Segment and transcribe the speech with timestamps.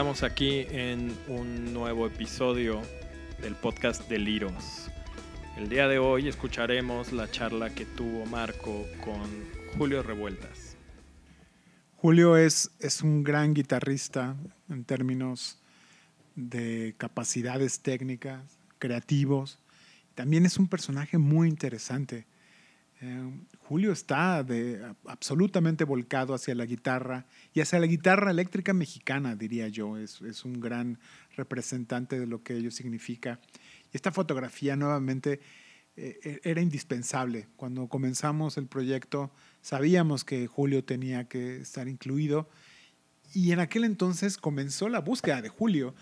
[0.00, 2.80] Estamos aquí en un nuevo episodio
[3.42, 4.88] del podcast de Liros.
[5.58, 9.20] El día de hoy escucharemos la charla que tuvo Marco con
[9.76, 10.74] Julio Revueltas.
[11.96, 14.36] Julio es, es un gran guitarrista
[14.70, 15.58] en términos
[16.34, 18.40] de capacidades técnicas,
[18.78, 19.58] creativos.
[20.14, 22.24] También es un personaje muy interesante.
[23.02, 24.44] Eh, Julio está
[25.06, 29.96] absolutamente volcado hacia la guitarra y hacia la guitarra eléctrica mexicana, diría yo.
[29.96, 30.98] Es, un gran
[31.36, 33.40] representante de lo que ello significa.
[33.92, 35.40] Esta fotografía nuevamente
[35.96, 37.48] eh, era indispensable.
[37.56, 39.30] Cuando comenzamos el proyecto
[39.62, 42.48] sabíamos que Julio tenía que estar incluido
[43.32, 45.94] y en aquel entonces comenzó la búsqueda de Julio.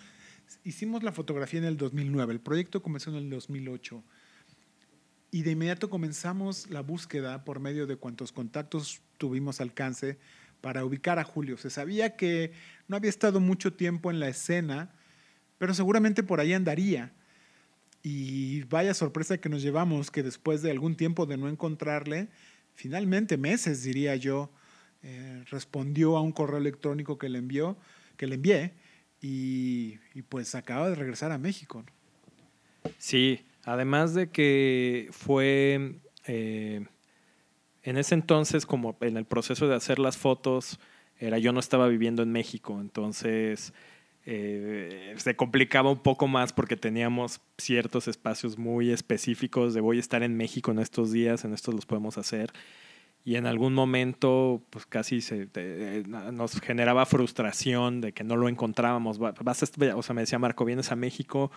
[0.64, 4.02] Hicimos la fotografía en el 2009, el proyecto comenzó en el 2008
[5.30, 10.18] y de inmediato comenzamos la búsqueda por medio de cuantos contactos tuvimos alcance
[10.60, 11.56] para ubicar a Julio.
[11.58, 12.52] Se sabía que
[12.88, 14.90] no había estado mucho tiempo en la escena,
[15.58, 17.12] pero seguramente por ahí andaría.
[18.02, 22.28] Y vaya sorpresa que nos llevamos, que después de algún tiempo de no encontrarle,
[22.74, 24.50] finalmente meses diría yo,
[25.02, 27.76] eh, respondió a un correo electrónico que le envió,
[28.16, 28.72] que le envié,
[29.20, 31.84] y, y pues acaba de regresar a México.
[32.98, 36.86] Sí, Además de que fue eh,
[37.82, 40.80] en ese entonces, como en el proceso de hacer las fotos,
[41.18, 43.74] era yo no estaba viviendo en México, entonces
[44.24, 50.00] eh, se complicaba un poco más porque teníamos ciertos espacios muy específicos de voy a
[50.00, 52.52] estar en México en estos días, en estos los podemos hacer.
[53.22, 55.48] Y en algún momento, pues casi se,
[56.32, 59.18] nos generaba frustración de que no lo encontrábamos.
[59.20, 61.50] o sea, me decía Marco, vienes a México,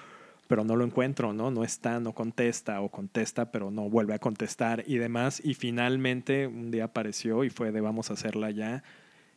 [0.52, 1.50] pero no lo encuentro, ¿no?
[1.50, 5.42] No está, no contesta o contesta, pero no vuelve a contestar y demás.
[5.42, 8.84] Y finalmente un día apareció y fue de vamos a hacerla ya.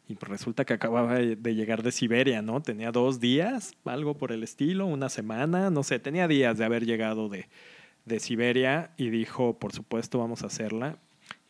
[0.08, 2.62] Y pues resulta que acababa de llegar de Siberia, ¿no?
[2.62, 6.84] Tenía dos días, algo por el estilo, una semana, no sé, tenía días de haber
[6.84, 7.46] llegado de,
[8.06, 10.98] de Siberia y dijo, por supuesto, vamos a hacerla.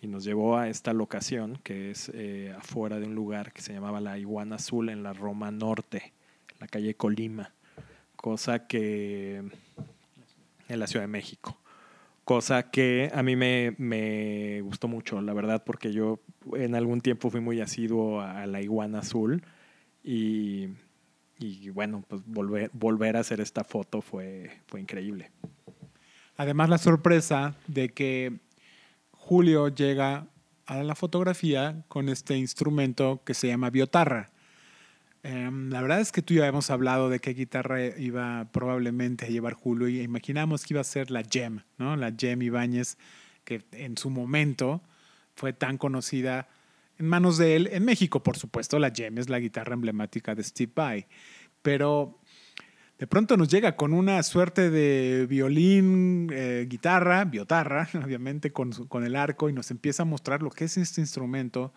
[0.03, 3.72] Y nos llevó a esta locación que es eh, afuera de un lugar que se
[3.72, 6.12] llamaba la Iguana Azul en la Roma Norte,
[6.60, 7.54] la calle Colima
[8.24, 9.42] cosa que
[10.68, 11.60] en la Ciudad de México,
[12.24, 16.20] cosa que a mí me, gustó mucho, la verdad, porque yo
[16.54, 19.44] en algún tiempo fui muy asiduo a la iguana azul
[20.02, 20.70] y,
[21.74, 25.30] bueno, pues volver, volver a hacer esta foto fue, fue increíble.
[26.38, 28.41] Además la sorpresa de que
[29.10, 30.28] Julio llega
[30.64, 34.30] a la fotografía con este instrumento que se llama biotarra.
[35.24, 39.28] Em, la verdad es que tú ya hemos hablado de qué guitarra iba probablemente a
[39.28, 41.96] llevar Julio y imaginamos que iba a ser la Gem, ¿no?
[41.96, 42.98] La Gem Ibáñez,
[43.42, 44.82] que en su momento
[45.34, 46.46] fue tan conocida
[46.98, 48.78] en manos de él en México, por supuesto.
[48.78, 51.06] La Gem es la guitarra emblemática de Steve Vai,
[51.62, 52.20] pero
[52.98, 59.04] de pronto nos llega con una suerte de violín, eh, guitarra, biotarra, obviamente, con, con
[59.04, 61.72] el arco y nos empieza a mostrar lo que es este instrumento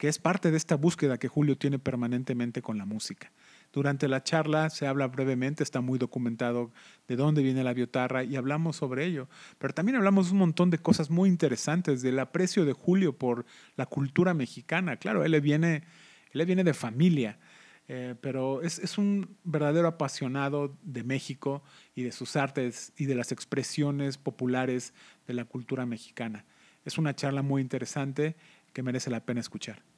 [0.00, 3.30] que es parte de esta búsqueda que Julio tiene permanentemente con la música.
[3.70, 6.72] Durante la charla se habla brevemente, está muy documentado
[7.06, 9.28] de dónde viene la biotarra y hablamos sobre ello,
[9.58, 13.44] pero también hablamos un montón de cosas muy interesantes, del aprecio de Julio por
[13.76, 14.96] la cultura mexicana.
[14.96, 15.82] Claro, él viene,
[16.32, 17.38] él viene de familia,
[17.86, 21.62] eh, pero es, un verdadero apasionado de México
[21.94, 24.94] y de sus artes y de las expresiones populares
[25.26, 26.46] de la cultura mexicana.
[26.86, 28.34] Es una charla muy interesante
[28.72, 29.89] que merece la pena escuchar.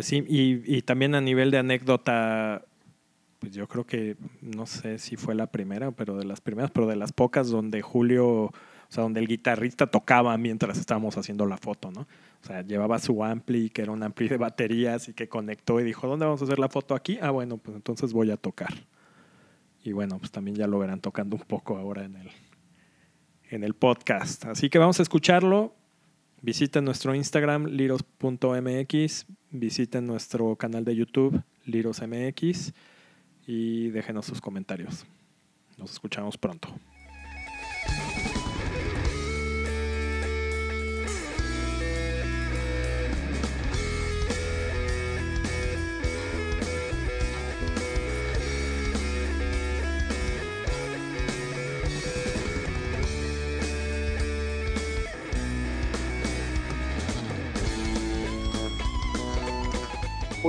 [0.00, 2.64] Pues sí, y, también a nivel de anécdota,
[3.38, 6.86] pues yo creo que, no sé si fue la primera, pero de las primeras, pero
[6.86, 8.52] de las pocas donde Julio, o
[8.88, 12.00] sea, donde el guitarrista tocaba mientras estábamos haciendo la foto, ¿no?
[12.42, 15.84] O sea, llevaba su ampli, que era un ampli de baterías y que conectó y
[15.84, 17.18] dijo, ¿dónde vamos a hacer la foto aquí?
[17.20, 18.72] Ah, bueno, pues entonces voy a tocar.
[19.84, 22.30] Y bueno, pues también ya lo verán tocando un poco ahora en el,
[23.50, 24.46] en el podcast.
[24.46, 25.74] Así que vamos a escucharlo.
[26.42, 32.72] Visiten nuestro Instagram, liros.mx, visiten nuestro canal de YouTube, lirosmx,
[33.46, 35.04] y déjenos sus comentarios.
[35.76, 36.68] Nos escuchamos pronto.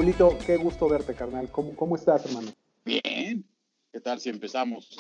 [0.02, 1.48] Julito, qué gusto verte, carnal.
[1.52, 2.52] ¿Cómo, cómo estás, hermano?
[2.84, 3.46] Bien.
[3.92, 4.98] ¿Qué tal si empezamos?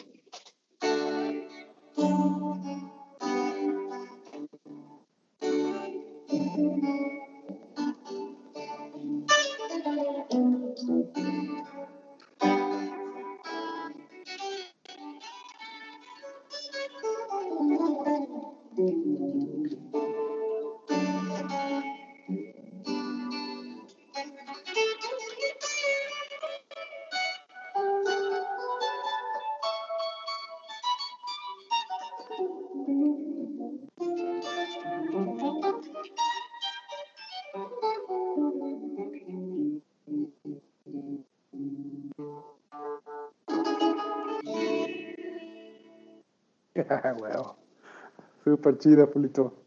[48.43, 49.63] Súper chido, Pulito.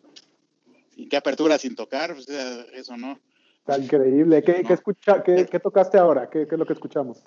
[0.97, 3.19] Y qué apertura sin tocar, pues, eso no.
[3.59, 4.43] Está increíble.
[4.43, 6.29] ¿Qué, escucha, qué, tocaste ahora?
[6.29, 7.23] ¿Qué, es lo que escuchamos?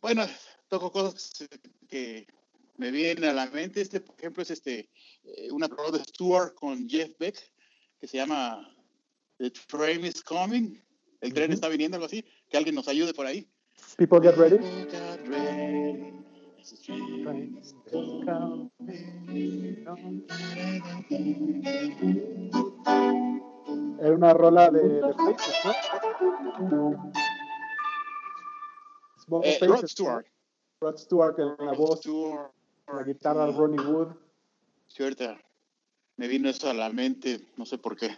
[0.00, 0.26] Bueno,
[0.68, 1.46] toco cosas
[1.88, 2.26] que
[2.76, 3.80] me vienen a la mente.
[3.80, 4.90] Este, por ejemplo, es este
[5.24, 7.36] eh, una prueba de Stuart con Jeff Beck
[8.00, 8.74] que se llama
[9.38, 10.82] The Train is Coming.
[11.20, 12.24] El tren está viniendo, algo así.
[12.48, 13.46] Que alguien nos ayude por ahí.
[13.96, 14.58] People get ready.
[24.00, 25.00] Era una rola de, de
[26.70, 27.02] ¿no?
[29.44, 30.26] Eh, Rod Stewart.
[30.80, 32.50] Rod Stewart en la voz, Stewart,
[32.92, 34.08] la guitarra Ronnie Wood.
[34.88, 35.36] Cierto.
[36.16, 38.10] Me vino eso a la mente, no sé por qué.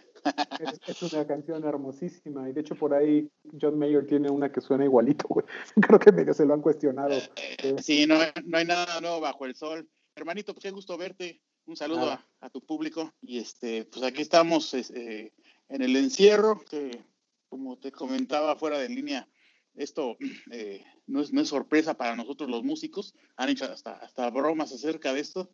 [0.87, 3.29] Es, una canción hermosísima y de hecho por ahí
[3.59, 5.45] John Mayer tiene una que suena igualito, güey.
[5.81, 7.15] Creo que medio se lo han cuestionado.
[7.35, 9.87] Eh, sí, no, no, hay nada nuevo bajo el sol.
[10.15, 11.41] Hermanito, pues qué gusto verte.
[11.65, 13.13] Un saludo a, tu público.
[13.21, 15.33] Y este, pues aquí estamos eh,
[15.69, 17.03] en el encierro, que
[17.49, 19.27] como te comentaba fuera de línea,
[19.75, 20.17] esto
[20.51, 23.15] eh, no, es, no, es, sorpresa para nosotros los músicos.
[23.35, 25.49] Han hecho hasta, hasta bromas acerca de esto,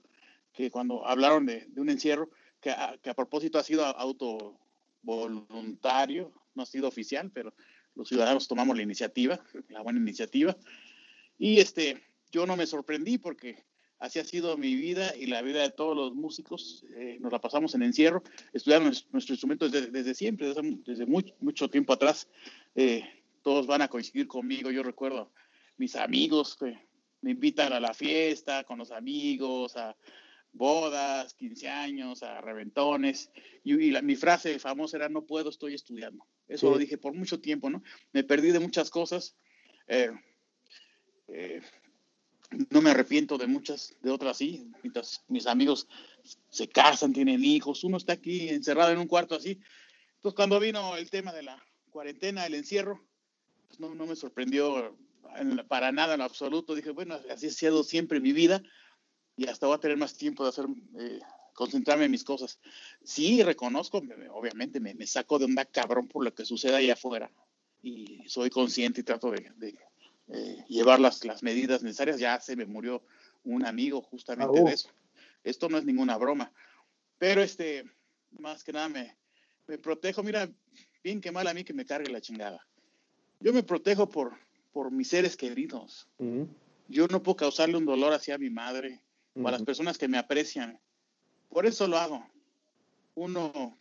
[0.54, 2.30] que cuando hablaron de, de un encierro,
[2.60, 4.60] que a, que a, propósito ha sido auto
[5.02, 7.54] voluntario, no ha sido oficial, pero
[7.96, 10.56] los ciudadanos tomamos la iniciativa, la buena iniciativa.
[11.38, 12.02] Y este,
[12.32, 13.64] yo no me sorprendí porque
[14.00, 16.86] así ha sido mi vida y la vida de todos los músicos.
[16.96, 21.70] Eh, nos la pasamos en encierro, estudiamos nuestro instrumento desde, desde siempre, desde, desde mucho
[21.70, 22.28] tiempo atrás.
[22.76, 23.04] Eh,
[23.42, 24.72] todos van a coincidir conmigo.
[24.72, 25.32] Yo recuerdo
[25.78, 26.78] mis amigos que
[27.22, 29.96] me invitan a la fiesta con los amigos, a
[30.54, 33.32] bodas, 15 años, a reventones.
[33.64, 36.26] Y, mi frase famosa era, no puedo, estoy estudiando.
[36.48, 37.84] Eso lo dije por mucho tiempo, ¿no?
[38.12, 39.36] Me perdí de muchas cosas.
[39.88, 40.12] Eh,
[42.70, 44.70] no me arrepiento de muchas, de otras sí.
[44.84, 45.88] Mientras mis amigos
[46.50, 49.60] se casan, tienen hijos, uno está aquí encerrado en un cuarto así.
[50.16, 53.02] Entonces, cuando vino el tema de la cuarentena, el encierro,
[53.68, 54.98] pues no, no me sorprendió
[55.68, 56.76] para nada en absoluto.
[56.76, 58.62] Dije, bueno, así ha sido siempre mi vida
[59.42, 60.66] y hasta voy a tener más tiempo de hacer,
[61.00, 61.20] eh,
[61.56, 62.60] concentrarme en mis cosas.
[63.04, 64.02] Sí, reconozco,
[64.34, 67.32] obviamente me, me, saco de onda cabrón por lo que sucede allá afuera
[67.82, 69.76] y soy consciente y trato de
[70.28, 72.20] eh, llevar las, las medidas necesarias.
[72.20, 73.04] Ya se me murió
[73.44, 74.90] un amigo justamente ah, de eso.
[75.44, 76.52] Esto no es ninguna broma.
[77.18, 77.86] Pero este,
[78.38, 79.18] más que nada me,
[79.66, 80.22] me protejo.
[80.22, 80.52] Mira,
[81.04, 82.64] bien que mal a mí que me cargue la chingada.
[83.40, 84.38] Yo me protejo por,
[84.72, 86.08] por mis seres queridos.
[86.88, 89.02] Yo no puedo causarle un dolor hacia mi madre
[89.36, 90.80] o a las personas que me aprecian.
[91.50, 92.26] Por eso lo hago.
[93.16, 93.78] Uno,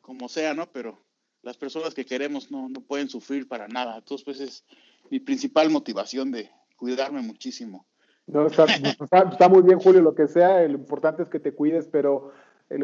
[0.00, 0.70] como sea, ¿no?
[0.72, 0.98] Pero
[1.42, 3.98] las personas que queremos no, no pueden sufrir para nada.
[3.98, 4.64] Entonces, pues es,
[5.10, 7.86] mi principal motivación de cuidarme muchísimo.
[8.26, 8.66] No, está,
[9.48, 12.32] muy bien, Julio, lo que sea, lo importante es que te cuides, pero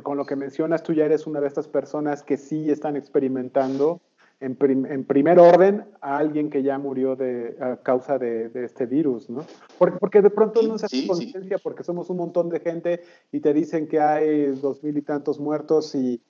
[0.03, 4.01] con lo que mencionas, tú ya eres una de estas personas que sí están experimentando
[4.43, 9.31] en, en primer orden a alguien que ya murió de, a causa de, este virus,
[9.31, 9.47] ¿no?
[9.79, 13.41] Porque, porque de pronto no se hace conciencia porque somos un montón de gente y
[13.41, 16.21] te dicen que hay dos mil y tantos muertos y,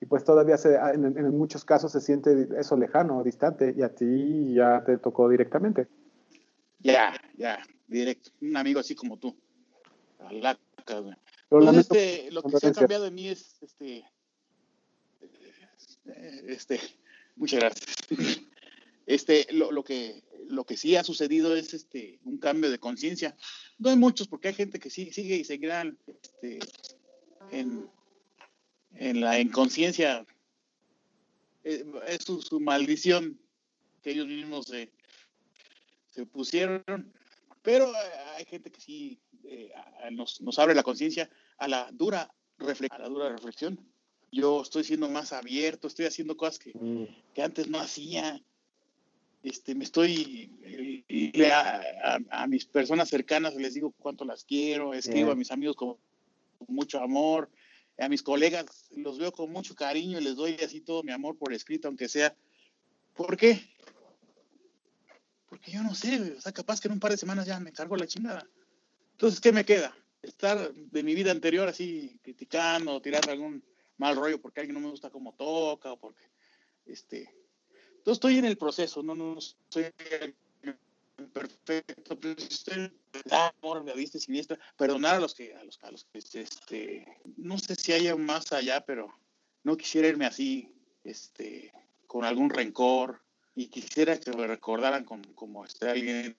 [0.00, 3.94] y pues todavía se, ah, en, muchos casos se siente eso lejano, distante, y a
[3.94, 5.88] ti ya te tocó directamente.
[6.78, 8.30] Ya, ya, directo.
[8.40, 9.36] Un amigo así como tú.
[11.72, 14.04] este, lo que se ha cambiado en mí es este,
[16.06, 16.78] eh, este,
[17.38, 17.86] muchas gracias.
[19.06, 23.34] Este, lo, lo, que, lo que sí ha sucedido es este, un cambio de conciencia.
[23.78, 26.58] No hay muchos, porque hay gente que sí, sigue y seguirán este,
[27.50, 27.88] en,
[28.96, 30.26] en la inconsciencia
[31.64, 33.40] eh, es su, maldición
[34.02, 34.92] que ellos mismos se,
[36.10, 37.12] se pusieron.
[37.62, 39.72] Pero eh, hay gente que sí eh,
[40.10, 42.30] nos, nos, abre la conciencia a la dura
[42.90, 43.78] a la dura reflexión.
[44.30, 47.32] Yo estoy siendo más abierto, estoy haciendo cosas que, mm.
[47.34, 48.42] que antes no hacía.
[49.42, 50.50] Este, me estoy
[51.52, 55.96] a, a, mis personas cercanas les digo cuánto las quiero, escribo a mis amigos con
[56.66, 57.48] mucho amor,
[57.98, 61.36] a mis colegas los veo con mucho cariño y les doy así todo mi amor
[61.36, 62.34] por escrito, aunque sea.
[63.14, 63.60] ¿Por qué?
[65.48, 67.72] Porque yo no sé, o sea, capaz que en un par de semanas ya me
[67.72, 68.46] cargo la chingada.
[69.12, 69.96] Entonces, ¿qué me queda?
[70.22, 73.62] Estar de mi vida anterior así criticando, tirando algún
[73.98, 76.24] mal rollo porque alguien no me gusta cómo toca o porque,
[76.86, 77.34] este,
[77.98, 79.92] entonces estoy en el proceso, no, no soy
[81.32, 82.18] perfecto,
[83.30, 87.58] amor, me viste siniestra, perdonar a los que, a los, a los que, este, no
[87.58, 89.12] sé si haya más allá, pero
[89.64, 90.72] no quisiera irme así,
[91.04, 91.72] este,
[92.06, 93.20] con algún rencor,
[93.54, 96.36] y quisiera que me recordaran como, como este alguien,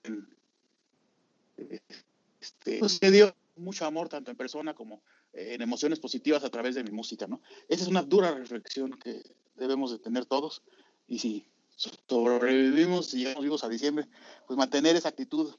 [2.40, 5.02] este, pues, que dio mucho amor tanto en persona como
[5.34, 7.42] eh, en emociones positivas a través de mi música, ¿no?
[7.68, 9.22] Esa es una dura reflexión que
[9.56, 10.64] debemos de tener todos
[11.08, 14.08] y si sobrevivimos y llegamos vivos a diciembre,
[14.48, 15.56] pues mantener esa actitud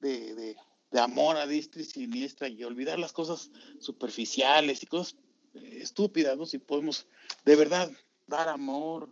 [0.00, 0.56] de, de,
[0.90, 5.16] de amor a distra y siniestra y olvidar las cosas superficiales y cosas
[5.54, 6.46] eh, estúpidas, ¿no?
[6.46, 7.06] Si podemos
[7.44, 7.90] de verdad
[8.26, 9.10] dar amor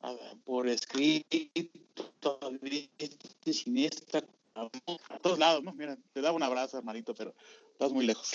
[0.00, 0.14] a,
[0.44, 1.36] por escrito,
[3.52, 4.24] siniestra,
[4.58, 5.72] a todos lados, ¿no?
[5.74, 7.34] Mira, te da un abrazo, hermanito, pero
[7.72, 8.32] estás muy lejos.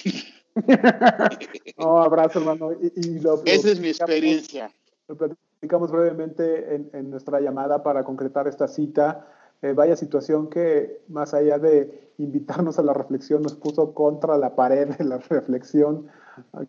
[1.78, 2.72] no, abrazo, hermano.
[2.74, 4.72] Y, lo, Esa es mi experiencia.
[5.08, 9.28] Lo platicamos brevemente en, en nuestra llamada para concretar esta cita.
[9.64, 14.56] Eh, vaya situación que, más allá de invitarnos a la reflexión, nos puso contra la
[14.56, 16.08] pared de la reflexión,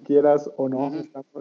[0.05, 0.93] quieras o no,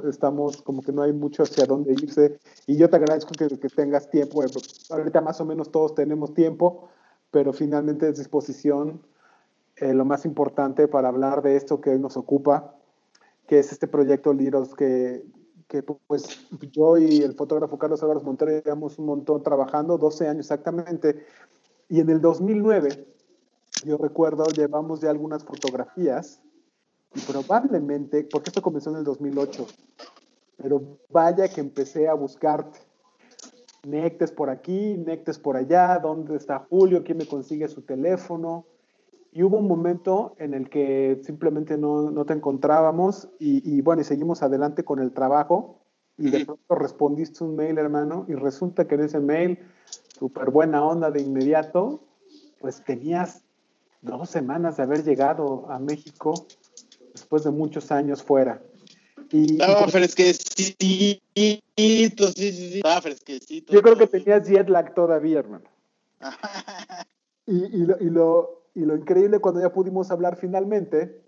[0.10, 2.39] estamos, como que no hay mucho hacia dónde irse.
[2.65, 4.43] Y yo te agradezco que, que tengas tiempo.
[4.89, 6.89] Ahorita más o menos todos tenemos tiempo,
[7.34, 9.02] pero finalmente es disposición
[9.78, 12.75] eh, lo más importante para hablar de esto que hoy nos ocupa,
[13.48, 15.25] que es este proyecto Liros que,
[15.68, 20.46] que pues yo y el fotógrafo Carlos Álvarez Montero llevamos un montón trabajando, 12 años
[20.46, 21.25] exactamente,
[21.90, 23.04] y en el 2009,
[23.84, 26.40] yo recuerdo, llevamos ya algunas fotografías
[27.16, 29.66] y probablemente, porque esto comenzó en el 2008,
[30.58, 32.93] pero vaya que empecé a buscarte.
[33.86, 37.04] Nectes por aquí, Nectes por allá, ¿dónde está Julio?
[37.04, 38.66] ¿Quién me consigue su teléfono?
[39.32, 44.02] Y hubo un momento en el que simplemente no, no te encontrábamos y, y, bueno,
[44.02, 45.80] y seguimos adelante con el trabajo
[46.18, 49.60] y de pronto respondiste un mail, hermano, y resulta que en ese mail,
[50.18, 52.04] súper buena onda de inmediato,
[52.60, 53.44] pues tenías
[54.02, 56.34] dos semanas de haber llegado a México
[57.12, 58.62] después de muchos años fuera.
[59.34, 61.63] Y, Estaba fresquecito, sí, sí,
[62.36, 63.74] sí, estaba fresquecito.
[63.74, 65.66] Yo creo que tenías jet lag todavía, hermano.
[67.48, 71.20] y, y, lo, y, lo, y lo increíble cuando ya pudimos hablar finalmente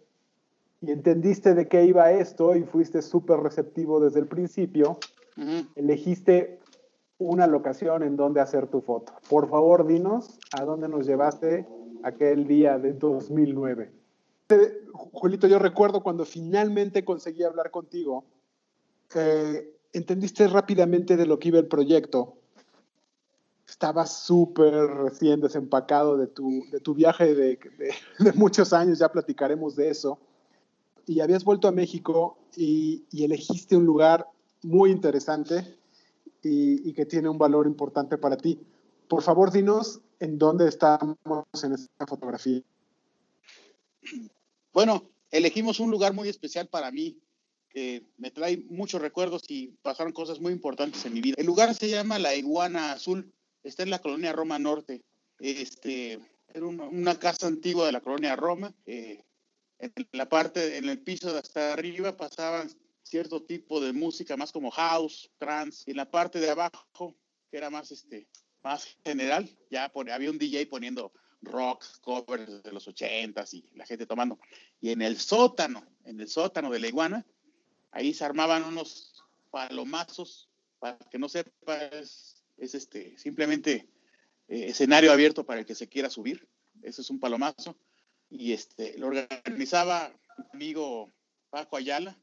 [0.81, 4.99] y entendiste de qué iba esto y fuiste súper receptivo desde el principio,
[5.37, 5.67] uh -huh.
[5.75, 6.59] elegiste
[7.17, 9.13] una locación en donde hacer tu foto.
[9.29, 11.65] Por favor, dinos a dónde nos llevaste
[12.03, 14.04] aquel día de 2009.
[15.11, 18.25] Julito, yo recuerdo cuando finalmente conseguí hablar contigo,
[19.93, 22.37] entendiste rápidamente de lo que iba el proyecto.
[23.67, 27.59] Estabas súper recién desempacado de tu, de tu viaje de,
[28.19, 30.19] de, muchos años, ya platicaremos de eso.
[31.07, 34.27] Y habías vuelto a México y, y elegiste un lugar
[34.61, 35.77] muy interesante
[36.41, 38.59] y, que tiene un valor importante para ti.
[39.07, 41.17] Por favor, dinos en dónde estamos
[41.63, 42.61] en esta fotografía.
[44.73, 47.17] Bueno, elegimos un lugar muy especial para mí,
[47.69, 51.35] que me trae muchos recuerdos y pasaron cosas muy importantes en mi vida.
[51.37, 53.33] El lugar se llama La Iguana Azul,
[53.63, 55.03] está en la colonia Roma Norte.
[55.39, 56.19] Este,
[56.53, 58.73] era una, casa antigua de la colonia Roma.
[58.85, 59.23] Eh,
[59.79, 62.69] en la parte, en el piso de hasta arriba pasaban
[63.03, 67.15] cierto tipo de música, más como house, trance, y en la parte de abajo,
[67.51, 68.27] que era más, este,
[68.63, 74.05] más general, ya había un DJ poniendo rock, covers de los ochentas y la gente
[74.05, 74.39] tomando.
[74.81, 77.25] Y en el sótano, en el sótano de la iguana,
[77.91, 79.13] ahí se armaban unos
[79.51, 80.49] palomazos,
[80.79, 83.87] para que no sepa, es, es este, simplemente
[84.47, 86.47] eh, escenario abierto para el que se quiera subir.
[86.81, 87.77] Ese es un palomazo.
[88.29, 91.13] Y este, lo organizaba mi amigo
[91.49, 92.19] Paco Ayala,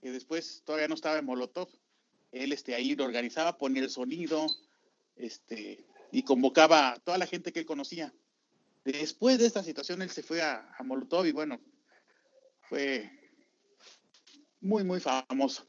[0.00, 1.68] que después todavía no estaba en Molotov.
[2.32, 4.46] Él este, ahí lo organizaba, ponía el sonido,
[5.16, 8.12] este, y convocaba a toda la gente que él conocía.
[8.84, 11.60] Después de esta situación, él se fue a, a Molotov y bueno,
[12.62, 13.10] fue
[14.60, 15.66] muy, muy famoso.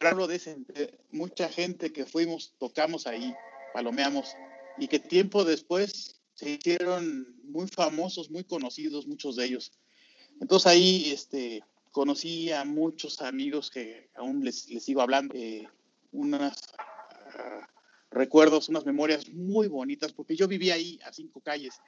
[0.00, 3.32] Hablo de, ese, de mucha gente que fuimos, tocamos ahí,
[3.72, 4.34] palomeamos,
[4.78, 9.72] y que tiempo después se hicieron muy famosos, muy conocidos, muchos de ellos.
[10.40, 11.62] Entonces ahí este,
[11.92, 15.68] conocí a muchos amigos que aún les, les sigo hablando, eh,
[16.10, 16.56] unas
[17.34, 17.71] uh,
[18.12, 21.80] recuerdos, unas memorias muy bonitas, porque yo vivía ahí a cinco calles.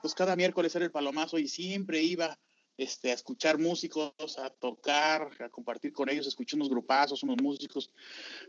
[0.00, 2.38] Pues cada miércoles era el palomazo y siempre iba
[2.76, 7.90] este, a escuchar músicos, a tocar, a compartir con ellos, escuché unos grupazos, unos músicos.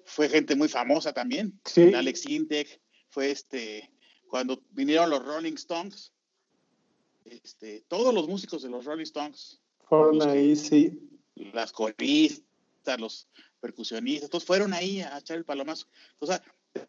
[0.06, 1.60] Fue gente muy famosa también.
[1.66, 1.94] Sí.
[1.94, 3.90] Alex Intec, fue este,
[4.28, 6.14] cuando vinieron los Rolling Stones,
[7.26, 9.62] este, todos los músicos de los Rolling Stones.
[9.88, 11.00] Fueron ahí, sí.
[11.36, 13.28] Las coristas, los
[13.60, 15.88] percusionistas, todos fueron ahí a echar el palomazo.
[16.20, 16.44] O sea,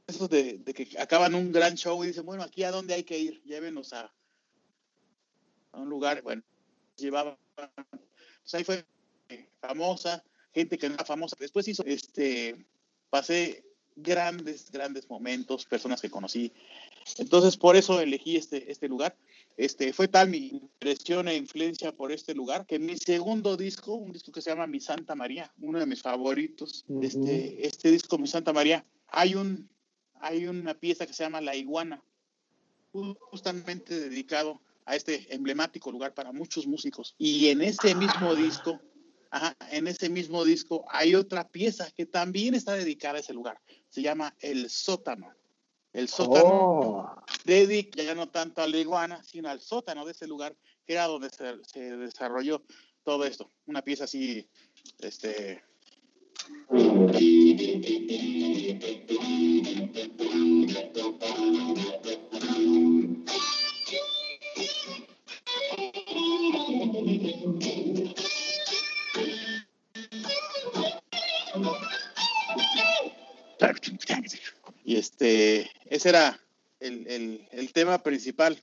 [0.07, 3.05] eso de, de, que acaban un gran show y dicen, bueno, aquí a dónde hay
[3.05, 4.13] que ir, llévenos a,
[5.73, 6.43] a un lugar, bueno,
[6.97, 8.85] llevaban, pues ahí fue
[9.61, 11.37] famosa, gente que no era famosa.
[11.39, 12.67] Después hizo, este,
[13.11, 13.65] pasé
[13.97, 16.53] grandes, grandes momentos, personas que conocí.
[17.19, 19.17] Entonces, por eso elegí este, este lugar.
[19.57, 24.13] Este, fue tal mi impresión e influencia por este lugar que mi segundo disco, un
[24.13, 28.29] disco que se llama Mi Santa María, uno de mis favoritos, este, este disco Mi
[28.29, 29.69] Santa María, hay, un,
[30.21, 32.03] hay una pieza que se llama La Iguana,
[32.93, 37.15] justamente dedicado a este emblemático lugar para muchos músicos.
[37.19, 38.81] Y en ese mismo disco,
[39.71, 43.61] en ese mismo disco hay otra pieza que también está dedicada a ese lugar.
[43.91, 45.33] Se llama El Sótano.
[45.93, 47.25] El sótano oh.
[47.45, 50.55] dedica ya no tanto a la iguana, sino al sótano de ese lugar,
[50.87, 52.63] que era donde se, se desarrolló
[53.05, 53.51] todo esto.
[53.65, 54.49] Una pieza así,
[55.01, 55.65] este,
[74.85, 76.41] y este, ese era
[76.81, 78.59] el, el, tema principal.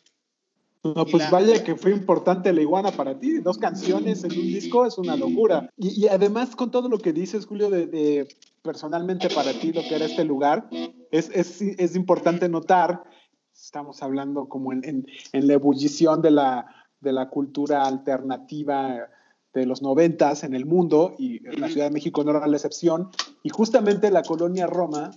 [0.94, 3.39] No, pues vaya que fue importante la iguana para ti.
[3.39, 5.72] Dos canciones en un disco es una locura.
[5.77, 8.27] Y, además con todo lo que dices, Julio, de,
[8.62, 10.70] personalmente para ti lo que era este lugar,
[11.10, 13.03] es, es, es importante notar,
[13.51, 16.68] estamos hablando como en, en, en la ebullición de la,
[17.00, 19.09] de la cultura alternativa
[19.55, 23.09] de los noventas en el mundo y la Ciudad de México no era la excepción.
[23.42, 25.12] Y justamente la colonia Roma,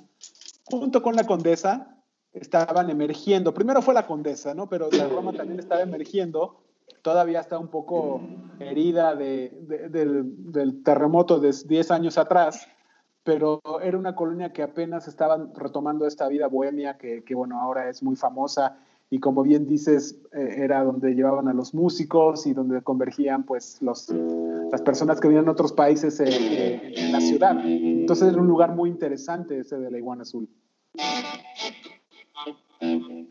[0.64, 1.97] junto con la Condesa,
[2.40, 3.54] estaban emergiendo.
[3.54, 4.68] Primero fue la Condesa, ¿no?
[4.68, 6.60] Pero la Roma también estaba emergiendo.
[7.02, 8.20] Todavía está un poco
[8.58, 9.50] herida de,
[9.90, 12.66] del, del, terremoto de 10 años atrás,
[13.22, 17.88] pero era una colonia que apenas estaban retomando esta vida bohemia que, que bueno, ahora
[17.88, 18.78] es muy famosa
[19.10, 23.80] y como bien dices, eh, era donde llevaban a los músicos y donde convergían pues
[23.80, 24.10] los,
[24.70, 27.56] las personas que venían de otros países eh, eh, en la ciudad.
[27.64, 30.48] Entonces era un lugar muy interesante ese de la iguana azul.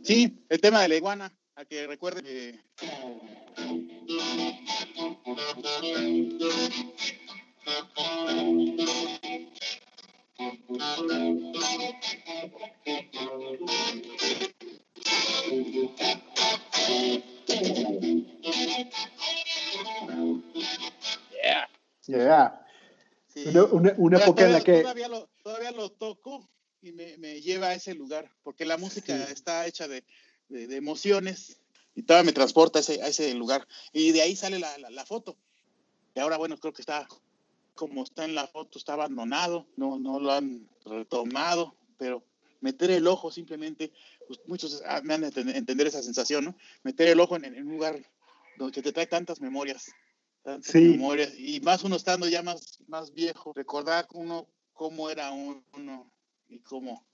[0.03, 2.59] Sí, el tema de la iguana, a que recuerden que...
[21.31, 21.69] Yeah.
[22.05, 22.65] Yeah.
[23.71, 24.81] Una, una época en la que...
[24.81, 26.49] Todavía lo, todavía lo toco
[26.81, 30.03] y me, me, lleva a ese lugar, porque la música está hecha de,
[30.47, 31.59] de, emociones
[31.95, 33.67] y todavía me transporta a ese, a ese lugar.
[33.91, 35.35] Y de ahí sale la, la, la, foto.
[36.15, 37.07] Y ahora, bueno, creo que está
[37.73, 42.23] como está en la foto, está abandonado, no, no lo han retomado, pero
[42.59, 43.91] meter el ojo simplemente,
[44.27, 46.57] pues muchos me han de entender esa sensación, ¿no?
[46.83, 48.03] Meter el ojo en, un lugar
[48.57, 49.91] donde te trae tantas memorias,
[50.41, 56.11] tantas memorias, y más uno estando ya más, más viejo, recordar uno cómo era uno
[56.49, 57.05] y cómo,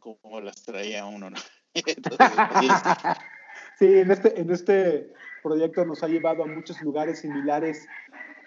[0.00, 1.36] cómo las traía uno, ¿no?
[3.78, 7.86] sí, en este, en este proyecto nos ha llevado a muchos lugares similares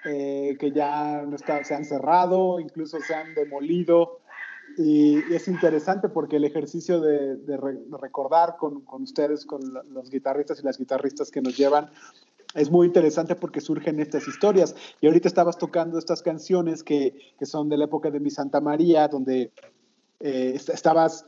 [0.05, 4.19] eh, que ya no está, se han cerrado, incluso se han demolido.
[4.77, 7.37] Y, es interesante porque el ejercicio de,
[8.01, 9.61] recordar con, con, ustedes, con
[9.91, 11.91] los guitarristas y las guitarristas que nos llevan,
[12.55, 14.75] es muy interesante porque surgen estas historias.
[15.01, 18.61] Y ahorita estabas tocando estas canciones que, que son de la época de mi Santa
[18.61, 19.51] María, donde
[20.19, 21.25] eh, estabas,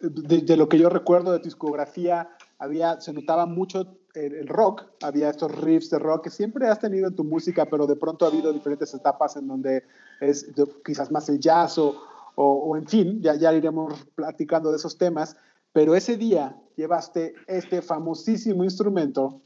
[0.00, 5.30] de, lo que yo recuerdo de tu discografía, había, se notaba mucho el, rock, había
[5.30, 8.28] estos riffs de rock que siempre has tenido en tu música, pero de pronto ha
[8.28, 9.84] habido diferentes etapas en donde
[10.20, 10.46] es
[10.84, 12.02] quizás más el jazz o,
[12.34, 15.36] o, en fin, ya, ya iremos platicando de esos temas,
[15.72, 19.42] pero ese día llevaste este famosísimo instrumento.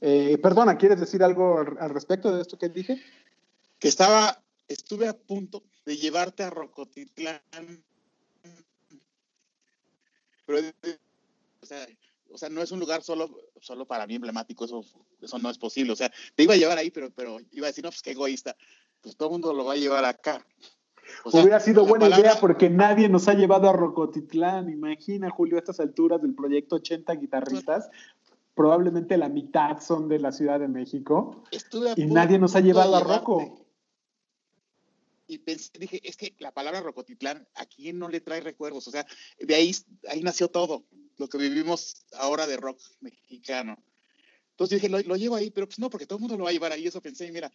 [0.00, 3.00] Eh, perdona, ¿quieres decir algo al, respecto de esto que dije?
[3.78, 7.40] Que estaba, estuve a punto de llevarte a Rocotitlán.
[10.48, 10.66] Pero,
[11.60, 11.86] o sea,
[12.30, 13.28] o sea, no es un lugar solo,
[13.60, 14.82] solo para mí emblemático, eso,
[15.20, 15.92] eso no es posible.
[15.92, 18.12] O sea, te iba a llevar ahí, pero, pero iba a decir, no, pues qué
[18.12, 18.56] egoísta,
[19.02, 20.44] pues todo el mundo lo va a llevar acá.
[21.24, 24.70] Hubiera sido buena idea porque nadie nos ha llevado a Rocotitlán.
[24.70, 27.90] Imagina, Julio, a estas alturas del proyecto 80 guitarristas,
[28.54, 31.42] probablemente la mitad son de la Ciudad de México
[31.96, 33.67] y nadie nos ha llevado a Roco.
[35.28, 38.88] Y pensé, dije, es que la palabra Rocotitlán, ¿a quién no le trae recuerdos?
[38.88, 39.06] O sea,
[39.38, 39.76] de ahí,
[40.08, 40.86] ahí nació todo
[41.18, 43.76] lo que vivimos ahora de rock mexicano.
[44.52, 46.52] Entonces dije, lo, llevo ahí, pero pues no, porque todo el mundo lo va a
[46.52, 46.86] llevar ahí.
[46.86, 47.52] Eso pensé, y mira.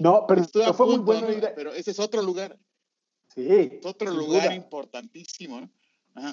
[0.00, 1.28] no, pero, fue muy bueno.
[1.54, 2.58] Pero ese es otro lugar.
[3.34, 3.46] Sí.
[3.48, 5.70] Es otro lugar importantísimo, ¿no?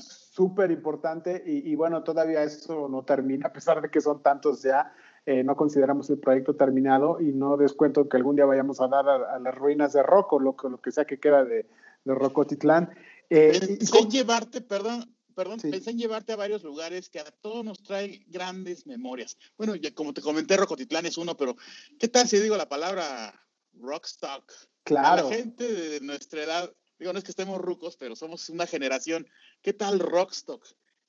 [0.02, 4.64] Súper importante y, y, bueno, todavía eso no termina, a pesar de que son tantos
[4.64, 4.92] ya,
[5.26, 9.08] eh, no consideramos el proyecto terminado y no descuento que algún día vayamos a dar
[9.08, 11.66] a, las ruinas de Rocco, lo, lo que sea que queda de,
[12.04, 12.96] de Rocotitlán.
[13.30, 17.66] Eh, pensé en llevarte, perdón, perdón, pensé en llevarte a varios lugares que a todos
[17.66, 19.38] nos trae grandes memorias.
[19.58, 21.56] Bueno, ya como te comenté, Rocotitlán es uno, pero
[22.00, 23.34] ¿qué tal si digo la palabra
[23.74, 24.52] rockstock?
[24.84, 25.30] Claro.
[25.30, 29.28] la gente de nuestra edad, digo, no es que estemos rucos, pero somos una generación.
[29.64, 30.64] ¿Qué tal rockstock?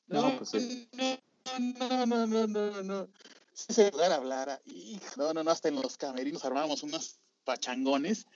[0.06, 0.54] No, no, pues
[1.78, 3.08] no, no, no, no, no.
[3.56, 4.60] Si ese lugar hablara,
[5.16, 8.26] no, no, no, hasta en los camerinos armábamos unos pachangones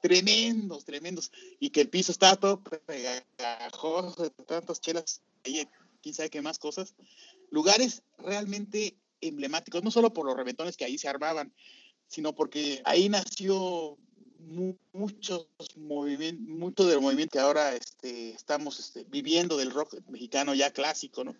[0.00, 5.66] tremendos, tremendos, y que el piso estaba todo pegajoso de tantas chelas, y
[6.00, 6.94] quién sabe qué más cosas.
[7.50, 11.52] Lugares realmente emblemáticos, no solo por los reventones que ahí se armaban,
[12.06, 13.98] sino porque ahí nació
[14.92, 20.72] muchos movimientos, mucho del movimiento que ahora este, estamos este, viviendo del rock mexicano ya
[20.72, 21.34] clásico, ¿no?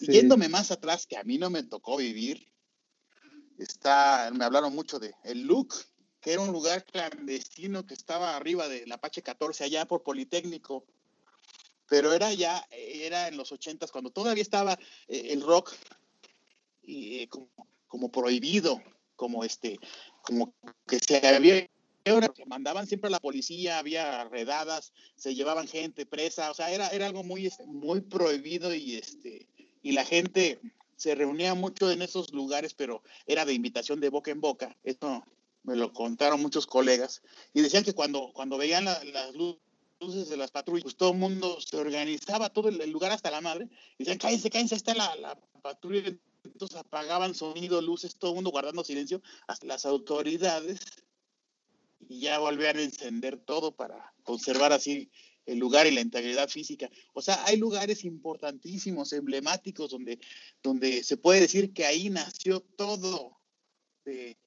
[0.00, 2.48] Y yéndome más atrás, que a mí no me tocó vivir,
[3.58, 5.74] está, me hablaron mucho de el look
[6.20, 10.84] que era un lugar clandestino que estaba arriba del Apache 14, allá por Politécnico.
[11.88, 15.72] Pero era ya, era en los ochentas, cuando todavía estaba eh, el rock
[16.82, 17.28] y, eh,
[17.86, 18.82] como, prohibido,
[19.16, 19.78] como este,
[20.22, 20.54] como
[20.86, 21.66] que se había
[22.46, 27.06] mandaban siempre a la policía, había redadas, se llevaban gente presa, o sea, era, era
[27.06, 29.46] algo muy, este, muy prohibido y este,
[29.82, 30.58] y la gente
[30.98, 34.76] se reunía mucho en esos lugares, pero era de invitación de boca en boca.
[34.82, 35.24] Esto
[35.62, 37.22] me lo contaron muchos colegas,
[37.54, 41.60] y decían que cuando, cuando veían las luces de las patrullas, pues todo el mundo
[41.60, 45.38] se organizaba, todo el, lugar hasta la madre, y decían, cállense, cállense, está la, la
[45.62, 46.12] patrulla,
[46.44, 50.80] entonces apagaban sonido, luces, todo el mundo guardando silencio, hasta las autoridades,
[52.08, 55.10] y ya volvían a encender todo para conservar así
[55.48, 56.90] el lugar y la integridad física.
[57.14, 60.18] O sea, hay lugares importantísimos, emblemáticos, donde,
[60.62, 63.38] donde se puede decir que ahí nació todo.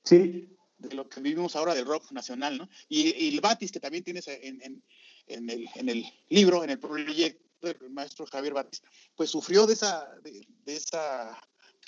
[0.03, 0.47] sí
[0.81, 2.69] de lo que vivimos ahora del rock nacional, ¿no?
[2.89, 4.83] Y, el Batis, que también tienes en, en,
[5.27, 8.81] en, el, en, el, libro, en el proyecto del maestro Javier Batis,
[9.15, 11.39] pues sufrió de esa, de, esa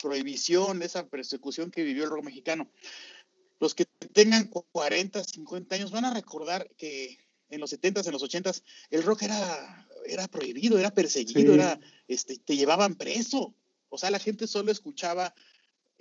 [0.01, 2.71] prohibición, de esa persecución que vivió el rock mexicano.
[3.59, 7.17] Los que tengan 40, 50 años van a recordar que
[7.49, 12.37] en los 70s, en los 80s, el rock era, era prohibido, era perseguido, era, este,
[12.37, 13.55] te llevaban preso.
[13.89, 15.33] O sea, la gente solo escuchaba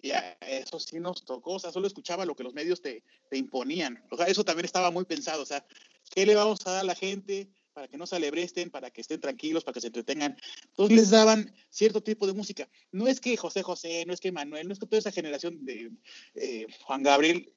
[0.02, 3.36] y eso sí nos tocó, o sea, solo escuchaba lo que los medios te, te,
[3.36, 4.04] imponían.
[4.10, 5.64] O sea, eso también estaba muy pensado, o sea,
[6.10, 9.00] ¿qué le vamos a dar a la gente para que no se alebresten, para que
[9.00, 10.36] estén tranquilos, para que se entretengan?
[10.70, 12.68] Entonces les daban cierto tipo de música.
[12.90, 15.64] No es que José José, no es que Manuel, no es que toda esa generación
[15.64, 15.92] de
[16.34, 17.52] eh, Juan Gabriel,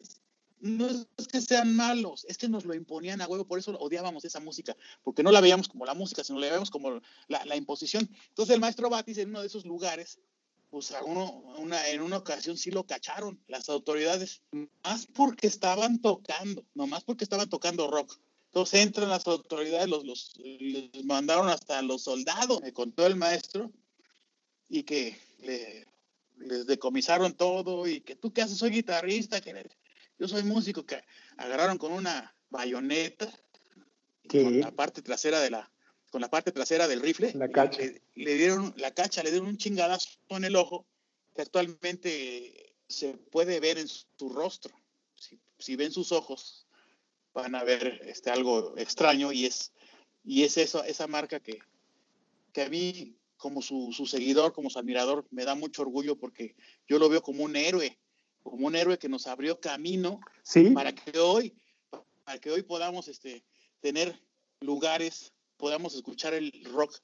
[0.59, 4.25] no es que sean malos, es que nos lo imponían a huevo, por eso odiábamos
[4.25, 7.55] esa música, porque no la veíamos como la música, sino la veíamos como la, la
[7.55, 8.09] imposición.
[8.29, 10.19] Entonces el maestro Batis en uno de esos lugares
[10.75, 14.41] pues a uno, una, en una ocasión sí lo cacharon las autoridades,
[14.83, 18.19] más porque estaban tocando, nomás porque estaban tocando rock.
[18.47, 20.33] Entonces entran las autoridades, los, los,
[21.05, 23.71] mandaron hasta los soldados, me contó el maestro,
[24.67, 25.87] y que le,
[26.37, 29.69] les decomisaron todo, y que tú qué haces, soy guitarrista, que
[30.17, 31.03] yo soy músico, que
[31.37, 33.31] agarraron con una bayoneta,
[34.27, 35.71] con la parte trasera de la,
[36.09, 37.33] con la parte trasera del rifle.
[37.35, 37.81] La cacha.
[38.15, 40.85] Le, dieron la cacha, le dieron un chingadazo en el ojo
[41.35, 44.73] que actualmente se puede ver en su rostro.
[45.57, 46.67] Si, ven sus ojos,
[47.33, 49.71] van a ver este, algo extraño y es,
[50.23, 51.59] y es eso, esa marca que,
[52.51, 56.55] que a mí, como su, su, seguidor, como su admirador, me da mucho orgullo porque
[56.87, 57.97] yo lo veo como un héroe,
[58.45, 60.19] como un héroe que nos abrió camino
[60.73, 61.53] para que hoy,
[62.23, 63.43] para que hoy podamos este,
[63.81, 64.21] tener
[64.61, 66.95] lugares podamos escuchar el rock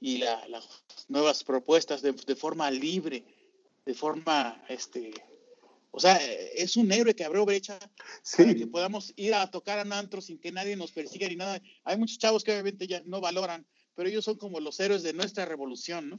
[0.00, 3.24] y las nuevas propuestas de, forma libre,
[3.84, 5.12] de forma, este,
[5.90, 6.16] o sea,
[6.54, 7.78] es un héroe que abrió brecha
[8.36, 11.60] para que podamos ir a tocar a antro sin que nadie nos persiga ni nada.
[11.84, 15.12] Hay muchos chavos que obviamente ya no valoran, pero ellos son como los héroes de
[15.12, 16.18] nuestra revolución, ¿no?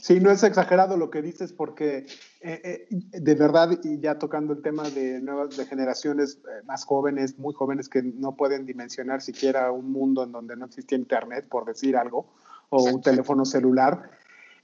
[0.00, 2.06] Sí, no es exagerado lo que dices porque
[2.40, 6.84] eh, eh, de verdad, y ya tocando el tema de nuevas de generaciones eh, más
[6.84, 11.46] jóvenes, muy jóvenes que no pueden dimensionar siquiera un mundo en donde no existía internet,
[11.50, 12.32] por decir algo,
[12.70, 14.10] o un teléfono celular,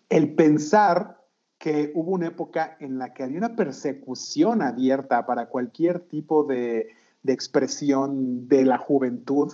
[0.08, 1.20] el pensar
[1.58, 6.88] que hubo una época en la que había una persecución abierta para cualquier tipo de,
[7.22, 9.52] de expresión de la juventud,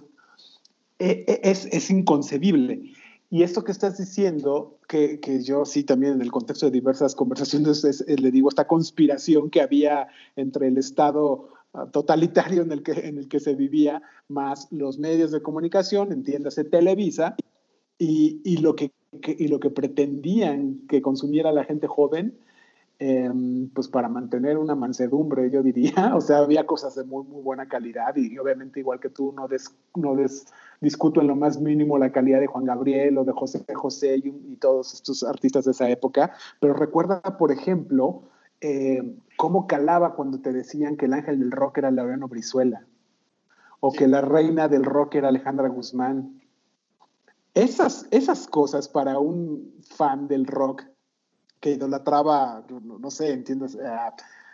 [0.98, 2.92] es, es inconcebible.
[3.32, 7.14] Y esto que estás diciendo, que, que, yo sí también en el contexto de diversas
[7.14, 12.92] conversaciones le digo, esta conspiración que había entre el Estado ah, totalitario en el que,
[12.92, 17.36] en el que se vivía, más los medios de comunicación, entiéndase Televisa,
[17.98, 22.36] y, y lo, que, y lo que pretendían que consumiera la gente joven,
[23.00, 25.92] em, pues para mantener una mansedumbre, yo diría.
[26.16, 29.48] O sea, había cosas de muy, muy buena calidad y, obviamente igual que tú no,
[29.48, 30.46] des, no des,
[30.80, 34.52] discuto en lo más mínimo la calidad de Juan Gabriel o de José José y,
[34.52, 38.22] y todos estos artistas de esa época, pero recuerda, por ejemplo,
[38.60, 42.84] eh, cómo calaba cuando te decían que el ángel del rock era Laureano Brizuela
[43.80, 46.42] o que la reina del rock era Alejandra Guzmán.
[47.54, 50.84] Esas, esas cosas para un fan del rock
[51.60, 53.76] que idolatraba, no, sé, entiendes,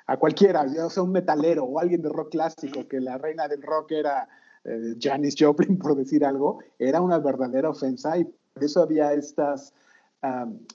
[0.06, 3.62] a, cualquiera, o sea, un metalero o alguien de rock clásico, que la reina del
[3.62, 4.28] rock era
[4.64, 9.72] eh, Janis Joplin, por decir algo, era una verdadera ofensa y por eso había estas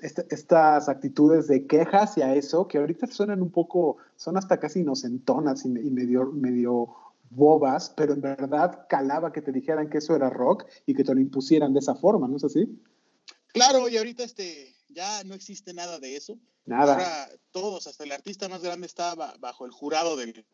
[0.01, 5.65] estas actitudes de queja hacia eso, que ahorita suenan un poco, son hasta casi inocentonas
[5.65, 6.89] y, medio, medio
[7.29, 11.13] bobas, pero en verdad calaba que te dijeran que eso era rock y que te
[11.13, 12.79] lo impusieran de esa forma, ¿no es así?
[13.53, 16.37] Claro, y ahorita este, ya no existe nada de eso.
[16.65, 16.93] Nada.
[16.93, 20.45] Ahora todos, hasta el artista más grande estaba bajo el jurado del,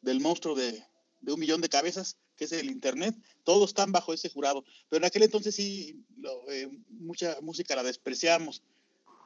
[0.00, 0.84] del monstruo de,
[1.20, 4.64] de un millón de cabezas, que es el Internet, todos están bajo ese jurado.
[4.88, 6.04] Pero en aquel entonces sí,
[6.50, 8.62] eh, mucha música la despreciamos,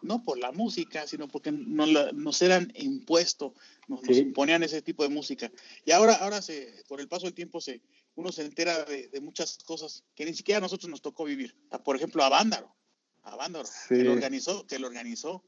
[0.01, 3.53] no por la música, sino porque nos, nos eran impuestos,
[3.87, 5.53] nos, imponían ese tipo de música.
[5.85, 7.83] Y ahora, ahora se, por el paso del tiempo, se,
[8.15, 11.55] uno se entera de, muchas cosas que ni siquiera a nosotros nos tocó vivir.
[11.85, 12.75] Por ejemplo, a Vándaro,
[13.23, 15.45] a Vándaro, que lo organizó, que lo organizó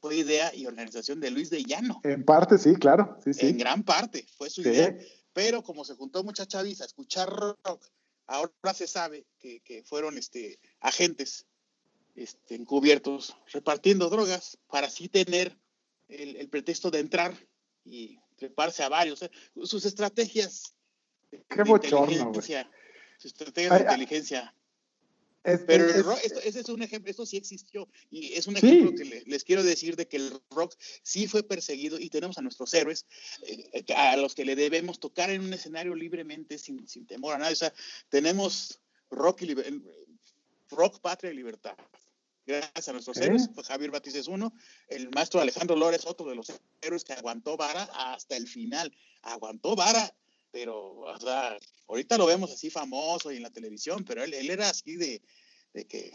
[0.00, 2.00] fue idea y organización de Luis de Llano.
[2.04, 3.18] En parte, sí, claro.
[3.24, 3.46] Sí, sí.
[3.46, 4.96] En gran parte fue su idea.
[5.32, 7.84] Pero como se juntó mucha chaviza a escuchar rock,
[8.26, 11.46] ahora se sabe que, que fueron este, agentes
[12.14, 15.58] este, encubiertos repartiendo drogas para así tener
[16.08, 17.34] el, el pretexto de entrar
[17.84, 19.22] y treparse a varios.
[19.22, 19.30] ¿eh?
[19.64, 20.74] Sus estrategias.
[21.48, 24.54] Qué bochorno, Sus estrategias de inteligencia
[25.66, 25.86] pero
[26.18, 29.96] ese es un ejemplo, esto sí existió y es un ejemplo que les quiero decir
[29.96, 33.06] de que el rock sí fue perseguido y tenemos a nuestros héroes
[33.46, 37.38] eh, a los que le debemos tocar en un escenario libremente sin, sin temor a
[37.38, 37.52] nada.
[37.52, 37.72] O sea,
[38.08, 38.80] tenemos
[39.10, 39.54] rock, y
[40.70, 41.76] rock, patria y libertad.
[42.46, 44.54] Gracias a nuestros héroes, pues Javier Batiz es uno,
[44.88, 49.74] el maestro Alejandro Lórez, otro de los héroes que aguantó vara hasta el final, aguantó
[49.74, 50.14] vara
[50.50, 51.56] pero, o sea,
[51.88, 55.22] ahorita lo vemos así famoso y en la televisión, pero él, él era así de,
[55.72, 56.12] de, que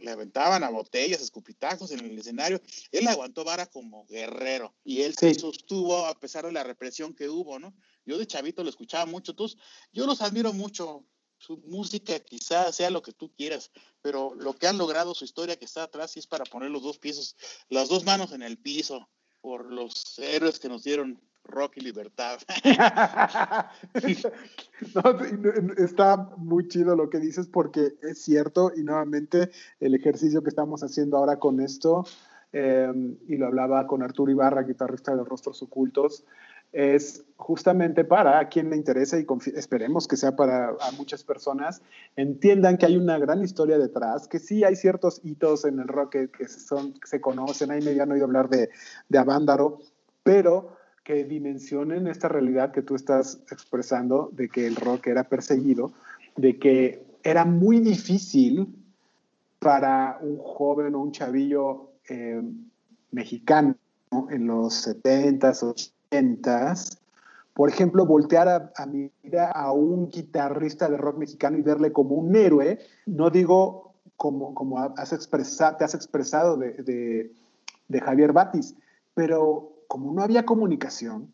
[0.00, 2.60] le aventaban a botellas, escupitajos en el escenario.
[2.92, 7.28] Él aguantó vara como guerrero y él se sostuvo a pesar de la represión que
[7.28, 7.74] hubo, ¿no?
[8.04, 9.58] Yo de chavito lo escuchaba mucho, entonces
[9.92, 11.04] yo los admiro mucho.
[11.38, 15.56] Su música quizás sea lo que tú quieras, pero lo que han logrado, su historia
[15.56, 17.36] que está atrás, sí es para poner los dos pisos,
[17.68, 19.06] las dos manos en el piso
[19.42, 22.38] por los héroes que nos dieron rock y libertad.
[25.78, 30.82] está muy chido lo que dices porque es cierto y nuevamente el ejercicio que estamos
[30.82, 32.04] haciendo ahora con esto,
[32.52, 36.24] em, y lo hablaba con Arturo Ibarra, guitarrista de Rostros Ocultos,
[36.72, 41.80] es justamente para a quien le interesa y esperemos que sea para muchas personas,
[42.16, 46.16] entiendan que hay una gran historia detrás, que sí hay ciertos hitos en el rock
[46.36, 48.68] que, son, se conocen, ahí me han oído hablar de,
[49.08, 49.78] de Avándaro,
[50.22, 50.75] pero
[51.06, 55.92] que dimensionen esta realidad que tú estás expresando de que el rock era perseguido,
[56.34, 58.74] de que era muy difícil
[59.60, 62.42] para un joven o un chavillo eh,
[63.12, 63.76] mexicano
[64.30, 66.98] en los 70s, 80s,
[67.54, 72.34] por ejemplo, voltear a, mirar a un guitarrista de rock mexicano y verle como un
[72.34, 77.32] héroe, no digo como, como has expresado, te has expresado de, de,
[77.86, 78.74] de Javier Batis,
[79.14, 81.32] pero como no había comunicación,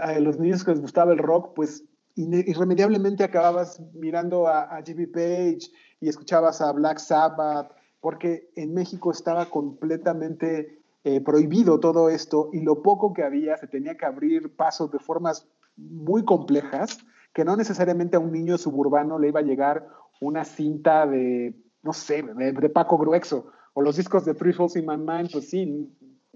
[0.00, 1.84] a los niños que les gustaba el rock, pues
[2.14, 9.10] irremediablemente acababas mirando a, a Jimmy Page y escuchabas a Black Sabbath, porque en México
[9.10, 14.54] estaba completamente eh, prohibido todo esto y lo poco que había se tenía que abrir
[14.54, 16.98] pasos de formas muy complejas
[17.32, 19.88] que no necesariamente a un niño suburbano le iba a llegar
[20.20, 24.86] una cinta de, no sé, de, Paco Gruexo o los discos de Three Falls in
[24.86, 25.88] My Mind, pues sí,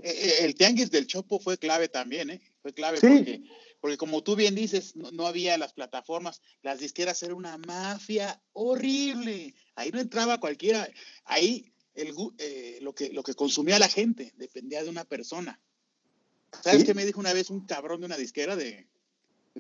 [0.03, 2.41] el tianguis del Chopo fue clave también, ¿eh?
[2.63, 3.43] Fue clave porque,
[3.81, 9.55] porque, como tú bien dices, no, había las plataformas, las disqueras eran una mafia horrible.
[9.75, 10.89] Ahí no entraba cualquiera.
[11.25, 15.61] Ahí el, eh, lo, que, lo que consumía la gente dependía de una persona.
[16.63, 18.89] ¿Sabes qué me dijo una vez un cabrón de una disquera de,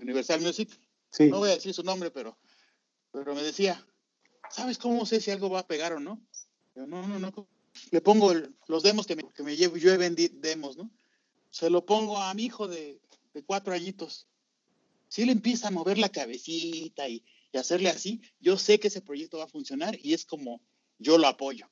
[0.00, 0.78] Universal Music?
[1.18, 2.38] No voy a decir su nombre, pero,
[3.12, 3.86] pero me decía,
[4.50, 6.20] ¿sabes cómo sé si algo va a pegar o no?
[6.74, 7.48] Yo, no, no, no,
[7.90, 8.32] le pongo
[8.66, 10.90] los demos que me, que me llevo, yo he vendido demos, ¿no?
[11.50, 13.00] Se lo pongo a mi hijo de,
[13.34, 14.26] de cuatro añitos.
[15.08, 19.00] Si él empieza a mover la cabecita y, y, hacerle así, yo sé que ese
[19.00, 20.60] proyecto va a funcionar y es como
[20.98, 21.68] yo lo apoyo.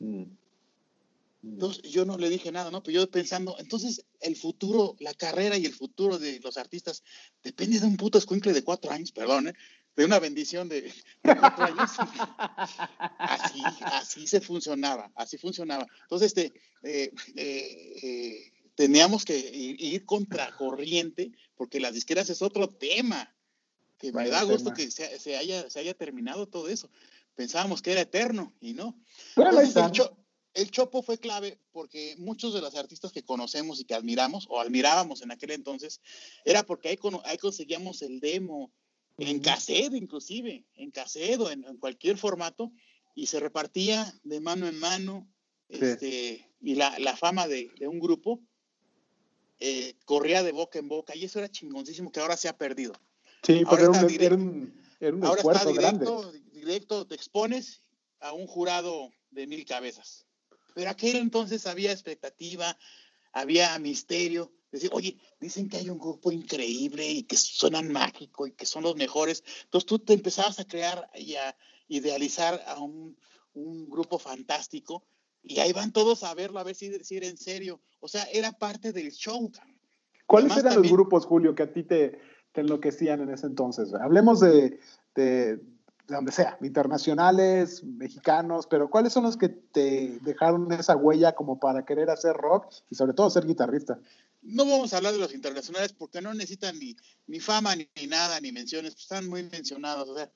[0.00, 0.24] Mm.
[1.42, 2.82] Entonces yo no le dije nada, ¿no?
[2.82, 7.02] Pero yo pensando, entonces el futuro, la carrera y el futuro de los artistas
[7.42, 9.54] depende de un puto escuincle de cuatro años, perdón, ¿eh?
[9.96, 11.90] de una bendición de, cuatro años.
[13.18, 15.86] así, así se funcionaba, así funcionaba.
[16.02, 16.52] Entonces, este,
[16.82, 23.34] eh, eh, eh, teníamos que ir, contracorriente, porque las disqueras es otro tema,
[23.98, 26.90] que me da gusto que se, haya, se haya terminado todo eso.
[27.34, 28.98] Pensábamos que era eterno y no.
[29.36, 29.72] el,
[30.70, 35.22] Chopo fue clave porque muchos de los artistas que conocemos y que admiramos, o admirábamos
[35.22, 36.00] en aquel entonces,
[36.44, 38.72] era porque ahí, ahí conseguíamos el demo,
[39.18, 42.72] en cassette inclusive, en cassette o en, cualquier formato,
[43.14, 45.28] y se repartía de mano en mano,
[45.68, 48.40] este, y la, la fama de, de, un grupo
[49.58, 52.92] eh, corría de boca en boca, y eso era chingoncísimo que ahora se ha perdido.
[53.42, 57.82] Sí, pero era un, era un, era un ahora está directo, directo, te expones
[58.20, 60.26] a un jurado de mil cabezas.
[60.74, 62.76] Pero aquel entonces había expectativa,
[63.32, 68.52] había misterio, decir, oye, dicen que hay un grupo increíble y que suenan mágico y
[68.52, 69.44] que son los mejores.
[69.64, 71.54] Entonces tú te empezabas a crear y a
[71.88, 73.16] idealizar a un,
[73.54, 75.04] grupo fantástico
[75.42, 77.80] y ahí van todos a verlo, a ver si, si era en serio.
[78.00, 79.52] O sea, era parte del show.
[80.24, 82.18] ¿Cuáles eran los grupos, Julio, que a ti te,
[82.52, 83.92] te, enloquecían en ese entonces?
[83.92, 84.80] Hablemos de,
[85.14, 85.60] de,
[86.16, 91.84] donde sea, internacionales, mexicanos, pero ¿cuáles son los que te dejaron esa huella como para
[91.84, 93.98] querer hacer rock y sobre todo ser guitarrista?
[94.42, 96.96] no vamos a hablar de los internacionales porque no necesitan ni,
[97.26, 100.08] ni fama, ni, nada, ni menciones, pues, están muy mencionados.
[100.08, 100.30] O sea,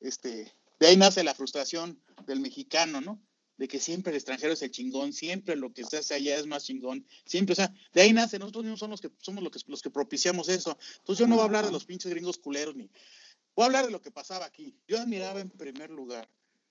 [0.00, 3.20] este, de ahí nace la frustración del mexicano, ¿no?
[3.56, 6.46] De que siempre el extranjero es el chingón, siempre lo que se hace allá es
[6.46, 9.52] más chingón, siempre, o sea, de ahí nace, nosotros mismos somos los que, somos los
[9.52, 10.76] que, los que propiciamos eso.
[10.98, 12.90] Entonces yo no voy a hablar de los pinches gringos culeros, ni
[13.54, 14.76] voy a hablar de lo que pasaba aquí.
[14.86, 16.28] Yo admiraba en primer lugar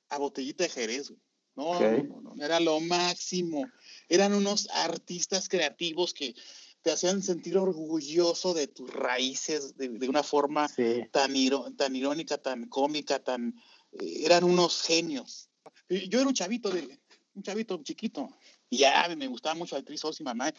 [0.10, 1.13] a Botellita de Jerez,
[1.56, 3.70] no, no, no, era lo máximo.
[4.08, 6.34] Eran unos artistas creativos que
[6.82, 10.67] te hacían sentir orgulloso de tus raíces de, una forma
[11.12, 11.34] tan,
[11.76, 13.56] tan irónica, tan cómica, tan...
[14.00, 15.50] Eh, eran unos genios.
[15.89, 17.00] Yo era un chavito, de,
[17.36, 18.30] un chavito chiquito,
[18.70, 20.54] y ya me gustaba mucho actriz y mamá.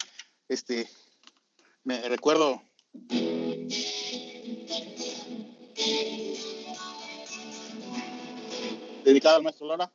[0.48, 0.88] Este,
[1.84, 2.62] me recuerdo...
[9.04, 9.92] Dedicado al maestro Lora.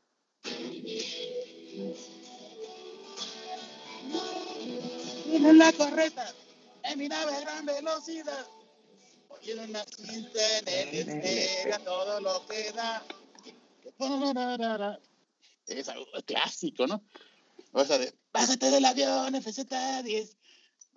[5.46, 6.34] en la correcta,
[6.84, 8.46] en mi nave a gran velocidad.
[9.30, 13.04] Oye, una cinta en el espera todo lo que da.
[15.68, 17.04] Es algo clásico, ¿no?
[17.72, 20.37] O sea, de, bájate del avión, FZ10.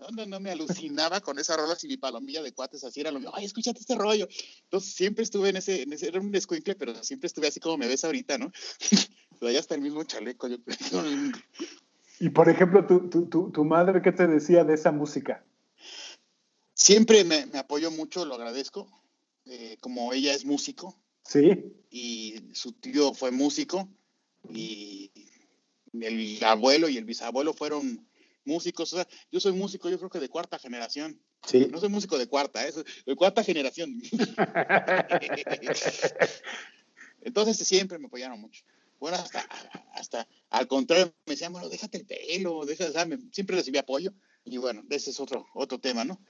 [0.00, 3.10] No, no, no, me alucinaba con esa rola y mi palomilla de cuates así era
[3.10, 3.34] lo mismo.
[3.34, 4.26] Ay, escúchate este rollo.
[4.64, 7.76] Entonces siempre estuve en ese, en ese era un escuincle, pero siempre estuve así como
[7.76, 8.50] me ves ahorita, ¿no?
[9.38, 10.76] Pero ya está el mismo chaleco, yo creo.
[12.18, 15.42] Y por ejemplo, tu, tu, tu, madre, ¿qué te decía de esa música?
[16.74, 18.86] Siempre me, me apoyó mucho, lo agradezco.
[19.46, 20.94] Eh, como ella es músico.
[21.24, 21.72] Sí.
[21.90, 23.88] Y su tío fue músico.
[24.52, 25.10] Y
[25.92, 28.06] el abuelo y el bisabuelo fueron
[28.44, 28.92] músicos.
[28.92, 31.20] O sea, yo soy músico, yo creo que de cuarta generación.
[31.46, 31.68] Sí.
[31.70, 34.00] No soy músico de cuarta, es de cuarta generación.
[37.22, 38.64] Entonces siempre me apoyaron mucho.
[38.98, 39.46] Bueno, hasta,
[39.94, 42.92] hasta al contrario, me decían, bueno, déjate el pelo, déjate,
[43.32, 44.12] siempre recibí apoyo.
[44.44, 46.20] Y bueno, ese es otro, otro tema, ¿no?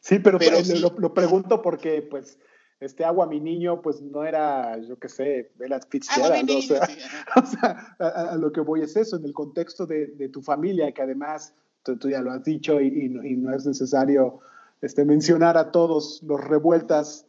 [0.00, 0.60] Sí, pero, pero
[0.98, 2.38] Lo, pregunto porque, pues,
[2.84, 6.88] este agua mi niño, pues no era, yo qué sé, era Fitzgerald, o sea,
[7.36, 10.92] o sea a, lo que voy es eso, en el contexto de, de tu familia,
[10.92, 14.40] que además tú, ya lo has dicho y, y, no es necesario
[14.80, 17.26] este, mencionar a todos los revueltas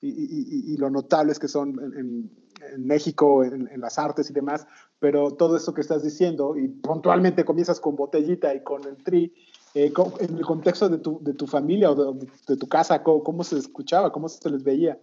[0.00, 2.30] y, y lo notables que son en,
[2.72, 4.66] en México, en, las artes y demás,
[4.98, 9.34] pero todo eso que estás diciendo, y puntualmente comienzas con Botellita y con el Tri,
[9.74, 13.58] eh, en el contexto de tu, de tu familia o de, tu casa, ¿cómo, se
[13.58, 14.12] escuchaba?
[14.12, 15.00] ¿Cómo se les veía?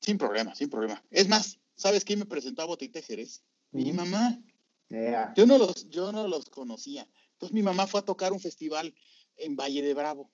[0.00, 1.02] Sin problema, sin problema.
[1.10, 3.42] Es más, ¿sabes quién me presentó a Botellita Jerez?
[3.72, 4.38] Mi mamá.
[5.36, 7.06] Yo, no los, yo no los conocía.
[7.32, 8.94] Entonces mi mamá fue a tocar un festival
[9.36, 10.30] en Valle de Bravo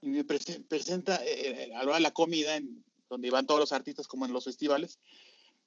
[0.00, 3.72] y me presenta eh, a la hora de la comida, en, donde iban todos los
[3.72, 4.98] artistas como en los festivales,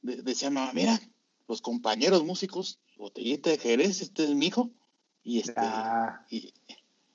[0.01, 0.99] decía mamá, mira,
[1.47, 4.71] los compañeros músicos, Botellita de Jerez, este es mi hijo,
[5.23, 6.25] y este, ah.
[6.29, 6.53] y,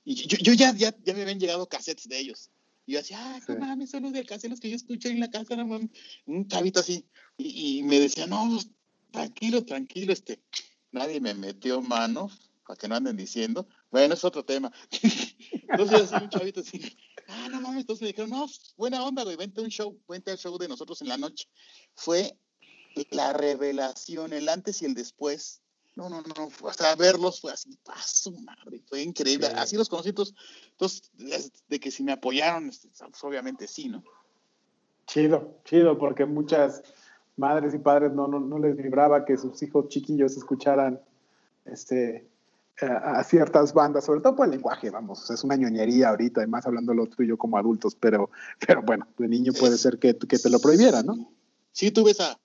[0.05, 2.51] yo, ya, ya, ya, me habían llegado cassettes de ellos.
[2.87, 5.31] Y yo decía, ah, no mames, son los de cassettes que yo escuché en la
[5.31, 5.91] casa, no mames.
[6.27, 7.07] un chavito así.
[7.39, 8.69] Y, me decía, no, pues,
[9.11, 10.43] tranquilo, tranquilo, este,
[10.93, 12.31] nadie me metió mano,
[12.67, 13.67] para que no anden diciendo.
[13.91, 14.71] Bueno, es otro tema.
[15.69, 16.81] Entonces, así, un chavito así,
[17.29, 18.47] ah, no mames, entonces me dijeron, no,
[18.77, 21.49] buena onda, güey, vente a un show, vente al show de nosotros en la noche.
[21.95, 22.39] Fue
[23.11, 25.64] la revelación, el antes y el después
[25.97, 29.47] No, no, no, hasta verlos fue así, paso, madre, fue increíble.
[29.47, 31.13] Así los conocí, entonces,
[31.69, 34.03] de que si me apoyaron, este, pues, obviamente sí, ¿no?
[35.07, 36.83] Chido, chido, porque muchas
[37.37, 41.01] madres y padres no, no, no les vibraba que sus hijos chiquillos escucharan
[41.65, 42.29] este,
[42.81, 46.93] a, ciertas bandas, sobre todo por el lenguaje, vamos, es una ñoñería ahorita, además hablando
[46.93, 48.31] lo tuyo como adultos, pero,
[48.67, 51.31] pero bueno, de niño puede ser que, que te lo prohibiera, ¿no?
[51.73, 52.39] Sí, tuve esa,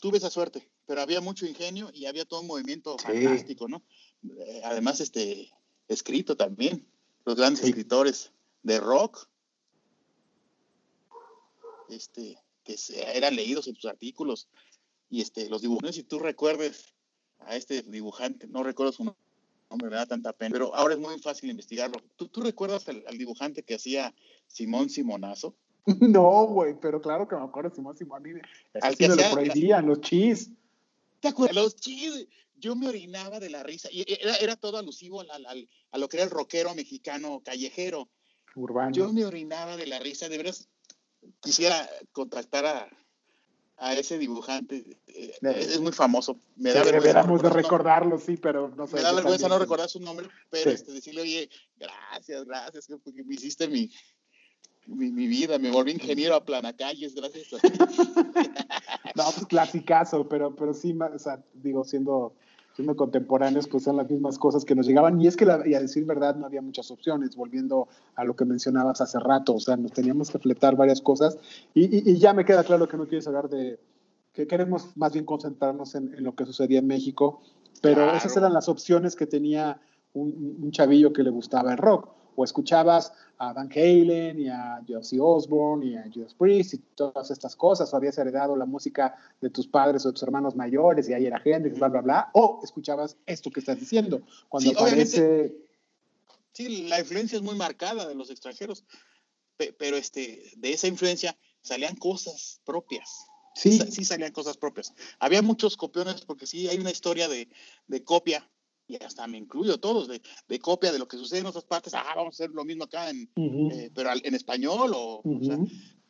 [0.00, 3.82] tuve esa suerte, pero había mucho ingenio y había todo un movimiento fantástico, ¿no?
[4.24, 5.50] Eh, además, este,
[5.88, 6.86] escrito también,
[7.24, 8.32] los grandes escritores
[8.62, 9.28] de rock,
[11.90, 12.76] este, que
[13.14, 14.48] eran leídos en tus artículos,
[15.10, 16.94] y este, los dibujos, si tú recuerdes
[17.40, 21.18] a este dibujante, no recuerdo su nombre, me da tanta pena, pero ahora es muy
[21.18, 22.00] fácil investigarlo.
[22.16, 24.14] ¿Tú, tú recuerdas al, dibujante que hacía
[24.46, 25.54] Simón Simonazo?
[26.00, 28.22] No, güey, pero claro que me acuerdo Simón Simón.
[28.80, 30.50] Al que lo prohibían, los chis.
[31.20, 31.56] ¿Te acuerdas?
[31.56, 32.26] Los chis.
[32.56, 33.88] Yo me orinaba de la risa.
[33.90, 38.08] Y era, era todo alusivo a lo que era el rockero mexicano callejero.
[38.54, 38.92] Urbano.
[38.92, 40.28] Yo me orinaba de la risa.
[40.28, 40.68] De veras,
[41.40, 42.90] quisiera contactar a,
[43.80, 44.84] a ese dibujante.
[45.06, 46.38] Eh, es muy famoso.
[46.56, 47.22] Me da vergüenza.
[47.22, 48.96] de recordarlo, sí, pero no sé.
[48.96, 53.34] Me da vergüenza no recordar su nombre, pero este, decirle, oye, gracias, gracias, porque me
[53.34, 53.90] hiciste mi,
[54.86, 57.48] mi, mi, vida, me volví ingeniero a planacalles, gracias.
[59.14, 62.34] no, pues clasicazo, pero, pero sí, o sea, digo, siendo,
[62.74, 65.20] siendo contemporáneos, pues son las mismas cosas que nos llegaban.
[65.20, 68.34] Y es que, la, y a decir verdad, no había muchas opciones, volviendo a lo
[68.34, 71.38] que mencionabas hace rato, o sea, nos teníamos que fletar varias cosas.
[71.74, 73.78] Y, y, ya me queda claro que no quieres hablar de,
[74.32, 77.42] que queremos más bien concentrarnos en, en lo que sucedía en México,
[77.82, 79.80] pero esas eran las opciones que tenía
[80.12, 84.82] un, un chavillo que le gustaba el rock o escuchabas a Van Halen y a
[84.86, 89.16] Josie Osborne y a Judas Priest y todas estas cosas, o habías heredado la música
[89.40, 92.30] de tus padres o de tus hermanos mayores y ahí era Hendrix, bla, bla, bla,
[92.34, 94.20] o escuchabas esto que estás diciendo.
[94.48, 95.54] Cuando aparece...
[96.52, 98.84] Sí, la influencia es muy marcada de los extranjeros,
[99.78, 103.26] pero este, de esa influencia salían cosas propias.
[103.54, 103.78] Sí.
[103.90, 104.92] sí salían cosas propias.
[105.18, 107.48] Había muchos copiones porque sí hay una historia de,
[107.86, 108.48] de copia
[108.90, 111.94] y hasta me incluyo todos, de, de, copia de lo que sucede en otras partes,
[111.94, 115.58] ah, vamos a hacer lo mismo acá, en, eh, pero en español, o, o sea,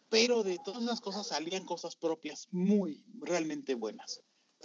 [0.09, 4.22] pero de todas esas cosas salían cosas propias muy, realmente buenas,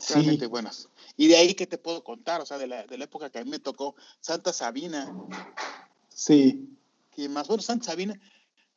[0.09, 0.89] realmente buenas.
[1.17, 3.39] Y de ahí que te puedo contar, o sea, de la, de la época que
[3.39, 5.13] a mí me tocó Santa Sabina.
[6.07, 6.69] Sí.
[7.17, 8.19] Y más bueno, Santa Sabina,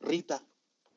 [0.01, 0.43] Rita.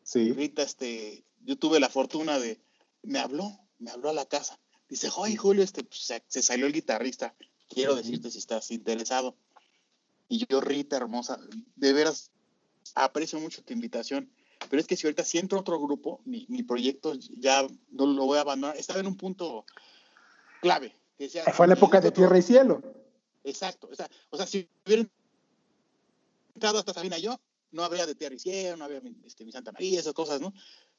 [0.03, 0.33] Sí.
[0.33, 2.61] Rita, este, yo tuve la fortuna de,
[3.03, 4.59] me habló, me habló a la casa.
[4.89, 7.35] Dice, oye, Julio, este, pues, se, se salió el guitarrista
[7.73, 9.37] quiero decirte si estás interesado.
[10.29, 11.39] Y yo, Rita, hermosa,
[11.77, 12.31] de veras
[12.95, 14.31] aprecio mucho tu invitación,
[14.69, 18.07] pero es que si ahorita si entro a otro grupo, mi, mi proyecto ya no
[18.07, 18.77] lo voy a abandonar.
[18.77, 19.65] Estaba en un punto
[20.61, 20.95] clave.
[21.19, 22.83] Que Fue la época de Tierra y Cielo.
[23.45, 23.89] Exacto.
[23.91, 25.07] O sea, o sea si hubiera
[26.55, 27.39] entrado hasta Sabina yo,
[27.71, 30.53] no habría de Tierra y Cielo, no habría este, mi Santa María, esas cosas, ¿no?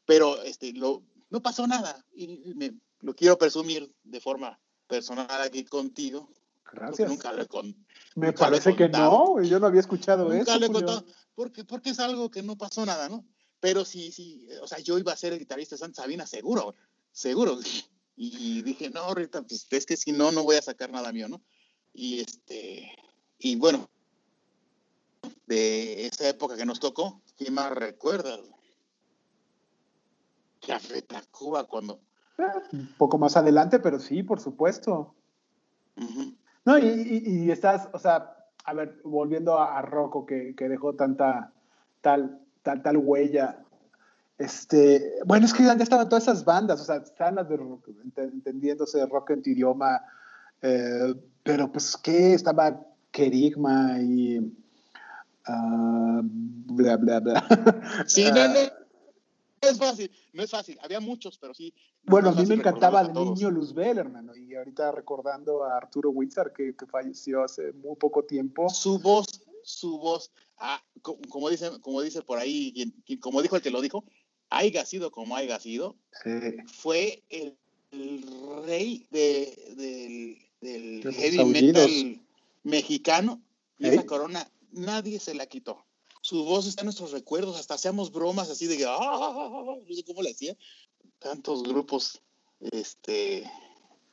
[0.06, 2.06] Pero este, lo, no pasó nada.
[2.14, 6.30] Y me, lo quiero presumir de forma personal aquí contigo,
[6.72, 7.10] Gracias.
[7.10, 7.76] Nunca lo he
[8.16, 10.38] Me parece que no, yo no había escuchado eso.
[10.38, 11.06] Nunca lo he contado,
[11.36, 13.26] porque, porque es algo que no pasó nada, ¿no?
[13.60, 16.76] Pero sí, sí, o sea, yo iba a ser el guitarrista de Santa Sabina, seguro,
[17.12, 17.60] seguro.
[18.16, 21.28] Y dije, no, Rita, pues es que si no, no voy a sacar nada mío,
[21.28, 21.42] ¿no?
[21.94, 22.92] Y este,
[23.38, 23.90] y bueno,
[25.48, 28.40] de esa época que nos tocó, ¿quién más recuerda?
[30.66, 32.02] Café Tacuba cuando...
[32.72, 35.16] Un poco más adelante, pero sí, por supuesto.
[36.66, 41.52] No, y, estás, o sea, a ver, volviendo a, Rocco, que, dejó tanta,
[42.02, 43.60] tal, tal, tal huella.
[44.38, 47.90] Este, bueno, es que ya estaban todas esas bandas, o sea, están las de rock,
[48.16, 50.02] entendiéndose rock en tu idioma,
[50.62, 52.34] eh, pero pues, ¿qué?
[52.34, 52.80] Estaba
[53.12, 54.40] Kerigma y.
[55.46, 57.46] Uh, bla, bla, bla.
[58.08, 58.60] Sí, no, no,
[59.70, 60.78] es fácil, no es fácil.
[60.82, 61.74] Había muchos, pero sí.
[62.04, 64.36] Bueno, a mí me encantaba de niño Luzbel, hermano.
[64.36, 68.70] Y ahorita recordando a Arturo Witzar, que, falleció hace muy poco tiempo.
[68.70, 69.28] Su voz,
[69.64, 74.04] su voz, ah, como, dice, como dice por ahí, como dijo el que lo dijo,
[74.50, 75.96] haya sido como haya sido,
[76.68, 77.58] fue el,
[78.66, 82.22] rey de, del, heavy metal
[82.64, 83.42] mexicano.
[83.80, 85.86] Y esa corona nadie se la quitó
[86.24, 90.06] su voz está en nuestros recuerdos, hasta hacíamos bromas así de que, ah", no sé
[90.06, 90.56] cómo le hacía.
[91.20, 92.22] Tantos grupos,
[92.72, 93.44] este,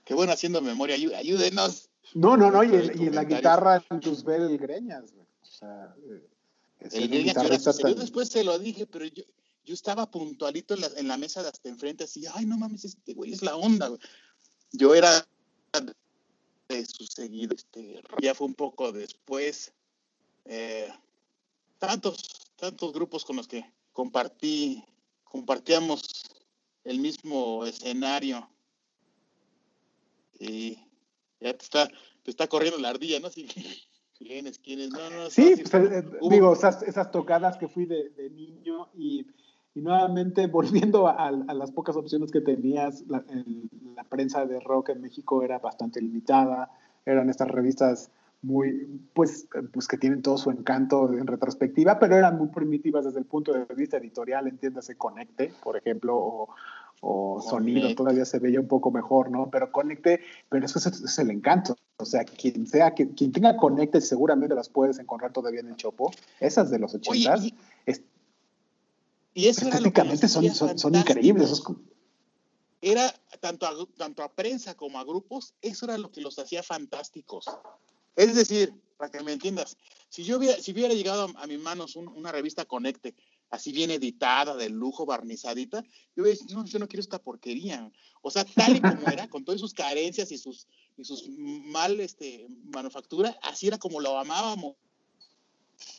[0.04, 1.88] que bueno, haciendo memoria, ayúdenos.
[2.14, 3.84] No, no, no, y, en la guitarra
[4.24, 6.28] ver el Greñas, o sea, eh,
[6.90, 7.36] el Greñas
[7.78, 9.22] yo después se lo dije, pero yo,
[9.64, 12.86] yo estaba puntualito en la, en la mesa de hasta enfrente, así, ay, no mames,
[12.86, 13.88] este güey es la onda,
[14.72, 15.24] Yo era
[16.68, 17.61] de sus seguidores.
[17.61, 19.72] Este, ya fue un poco después.
[20.46, 20.88] Eh,
[21.81, 24.85] tantos, tantos grupos con los que compartí,
[25.24, 26.22] compartíamos
[26.85, 28.49] el mismo escenario.
[30.39, 30.78] Y
[31.41, 31.89] ya te está,
[32.22, 33.31] te está corriendo la ardilla, ¿no?
[33.31, 33.49] Sí,
[34.18, 34.59] ¿Quiénes?
[34.59, 34.91] ¿Quiénes?
[34.91, 39.26] No, no, sí, pues, eh, digo, esas, esas, tocadas que fui de, de niño y,
[39.74, 44.61] y, nuevamente volviendo a, a, las pocas opciones que tenías, la, el, la, prensa de
[44.61, 46.70] rock en México era bastante limitada,
[47.07, 48.11] eran estas revistas
[48.43, 53.18] muy, pues, pues que tienen todo su encanto en retrospectiva, pero eran muy primitivas desde
[53.18, 56.49] el punto de vista editorial, entiéndase Conecte, por ejemplo, o,
[57.01, 59.51] o Sonido todavía se veía un poco mejor, ¿no?
[59.51, 61.76] Pero Conecte, pero eso es, es el encanto.
[61.99, 65.76] O sea, quien sea, quien, quien, tenga Conecte seguramente las puedes encontrar todavía en el
[65.76, 66.11] Chopo.
[66.41, 67.45] Esas de los ochentas.
[67.45, 68.03] Y, es,
[69.34, 71.51] y eso estéticamente son, son, son, increíbles.
[71.51, 71.64] Esos,
[72.82, 76.62] era tanto a, tanto a prensa como a grupos, eso era lo que los hacía
[76.62, 77.45] fantásticos.
[78.16, 79.76] Es decir, para que me entiendas,
[80.08, 83.14] si yo hubiera, si hubiera llegado a, mis manos un, una revista Conecte,
[83.50, 85.82] así bien editada, de lujo, barnizadita,
[86.14, 87.90] yo hubiera dicho, no, yo no quiero esta porquería.
[88.22, 91.98] O sea, tal y como era, con todas sus carencias y sus, y sus mal
[92.00, 94.76] este, manufactura, así era como lo amábamos.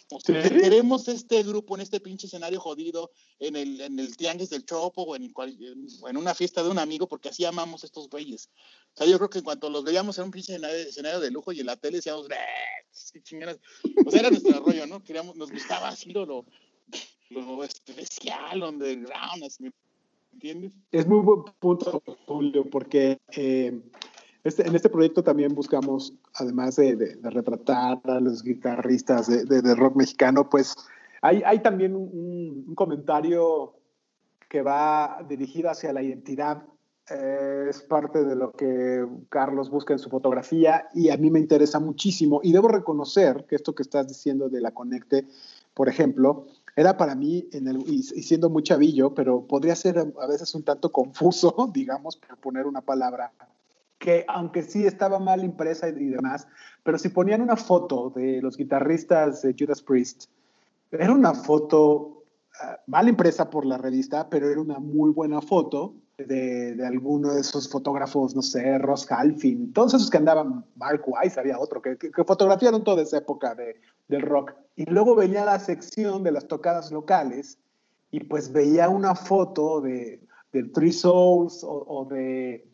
[0.10, 0.50] O sea, ¿Sí?
[0.50, 5.04] Queremos este grupo en este pinche escenario jodido, en el, en el tianguis del Chopo
[5.04, 8.50] o en, cual, en, una fiesta de un amigo, porque así amamos estos güeyes.
[8.94, 11.52] O sea, yo creo que en cuanto los veíamos en un pinche escenario, de lujo
[11.52, 12.28] y en la tele decíamos,
[13.14, 13.60] qué chingadas.
[14.06, 15.04] O sea, era nuestro rollo, ¿no?
[15.04, 16.46] Queríamos, nos gustaba así lo, lo,
[17.30, 19.72] lo especial, underground, así, ¿me
[20.34, 20.74] entiendes?
[20.92, 23.82] Es muy buen punto, Julio, porque eh,
[24.44, 29.62] este, en este proyecto también buscamos, además de, de, de retratar a los guitarristas de,
[29.62, 30.76] de rock mexicano, pues
[31.22, 33.76] hay, hay también un, un, comentario
[34.50, 36.64] que va dirigido hacia la identidad.
[37.10, 41.40] Eh, es parte de lo que Carlos busca en su fotografía y a mí me
[41.40, 42.42] interesa muchísimo.
[42.44, 45.28] Y debo reconocer que esto que estás diciendo de la Conecte,
[45.76, 50.28] por ejemplo, era para mí, en el, y, siendo muy chavillo, pero podría ser a
[50.28, 53.32] veces un tanto confuso, digamos, por poner una palabra,
[54.02, 56.48] que aunque sí estaba mal impresa y, demás,
[56.84, 60.26] pero si ponían una foto de los guitarristas de Judas Priest,
[60.92, 65.94] era una foto uh, mal impresa por la revista, pero era una muy buena foto
[66.18, 71.04] de, de, alguno de esos fotógrafos, no sé, Ross Halfin, todos esos que andaban, Mark
[71.06, 73.76] Weiss, había otro, que, que, que fotografiaron toda esa época de,
[74.08, 74.54] del rock.
[74.76, 77.60] Y luego venía la sección de las tocadas locales
[78.10, 80.22] y pues veía una foto de,
[80.52, 82.71] del Three Souls o, o, de,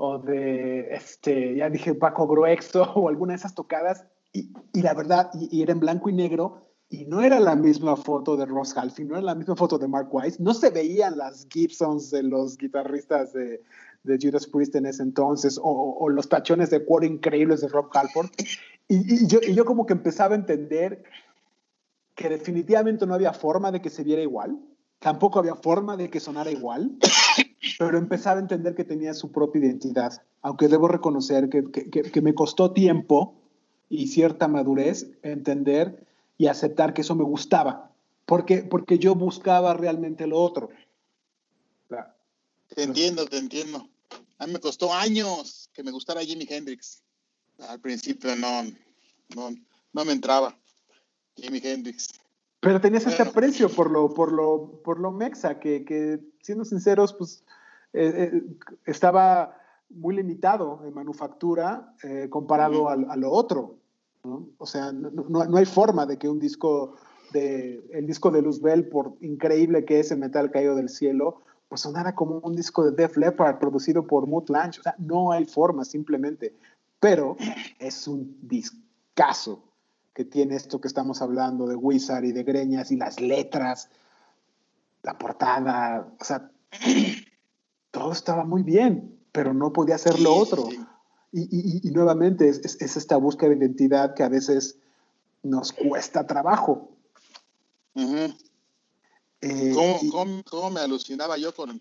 [0.00, 4.94] o de, este, ya dije, Paco Gruexo o alguna de esas tocadas y, y la
[4.94, 8.46] verdad, y, y, era en blanco y negro y no era la misma foto de
[8.46, 12.10] Ross Halfin, no era la misma foto de Mark Weiss, no se veían las Gibsons
[12.10, 13.60] de los guitarristas de,
[14.04, 17.90] de Judas Priest en ese entonces, o, o los tachones de cuero increíbles de Rob
[17.92, 18.30] Halford.
[18.86, 21.02] Y, y, yo, y yo como que empezaba a entender
[22.14, 24.58] que definitivamente no había forma de que se viera igual,
[24.98, 26.96] tampoco había forma de que sonara igual,
[27.78, 32.22] pero empezaba a entender que tenía su propia identidad, aunque debo reconocer que, que, que
[32.22, 33.34] me costó tiempo
[33.88, 36.06] y cierta madurez entender
[36.36, 37.90] y aceptar que eso me gustaba,
[38.26, 40.70] porque, porque yo buscaba realmente lo otro.
[42.74, 43.88] Te entiendo, te entiendo.
[44.38, 47.02] A mí me costó años que me gustara Jimi Hendrix.
[47.58, 48.62] Al principio no,
[49.34, 49.50] no,
[49.92, 50.56] no me entraba
[51.34, 52.08] Jimi Hendrix.
[52.60, 57.12] Pero tenías este aprecio por lo, por lo, por lo mexa, que, que siendo sinceros,
[57.14, 57.44] pues
[57.92, 58.42] eh, eh,
[58.84, 59.56] estaba
[59.90, 63.08] muy limitado en manufactura eh, comparado uh -huh.
[63.08, 63.76] a, a, lo otro.
[64.24, 64.48] ¿no?
[64.58, 66.96] O sea, no, no, no, hay forma de que un disco
[67.32, 71.82] de el disco de Luzbel, por increíble que es el metal caído del cielo, pues
[71.82, 74.80] sonara como un disco de Def Leppard producido por Mutt Lange.
[74.80, 76.54] O sea, no hay forma simplemente.
[77.00, 77.36] Pero
[77.78, 79.67] es un discazo
[80.18, 83.88] que tiene esto que estamos hablando de Wizard y de Greñas y las letras,
[85.04, 86.50] la portada, o sea,
[87.92, 90.68] todo estaba muy bien, pero no podía ser lo otro.
[91.30, 94.80] Y, y, y nuevamente es, es, es, esta búsqueda de identidad que a veces
[95.44, 96.90] nos cuesta trabajo.
[97.94, 98.36] Uh -huh.
[99.42, 101.80] eh, ¿Cómo, y, cómo, ¿Cómo, me alucinaba yo con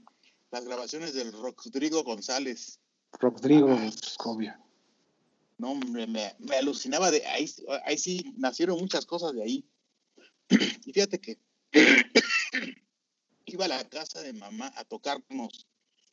[0.52, 2.80] las grabaciones del Rodrigo González?
[3.20, 3.90] Rodrigo, ah,
[4.26, 4.66] obvio.
[5.58, 7.49] No, hombre, me, me, alucinaba de ahí,
[7.86, 9.66] ahí sí nacieron muchas cosas de ahí.
[10.86, 11.39] y fíjate que
[13.45, 15.68] iba a la casa de mamá a tocarnos,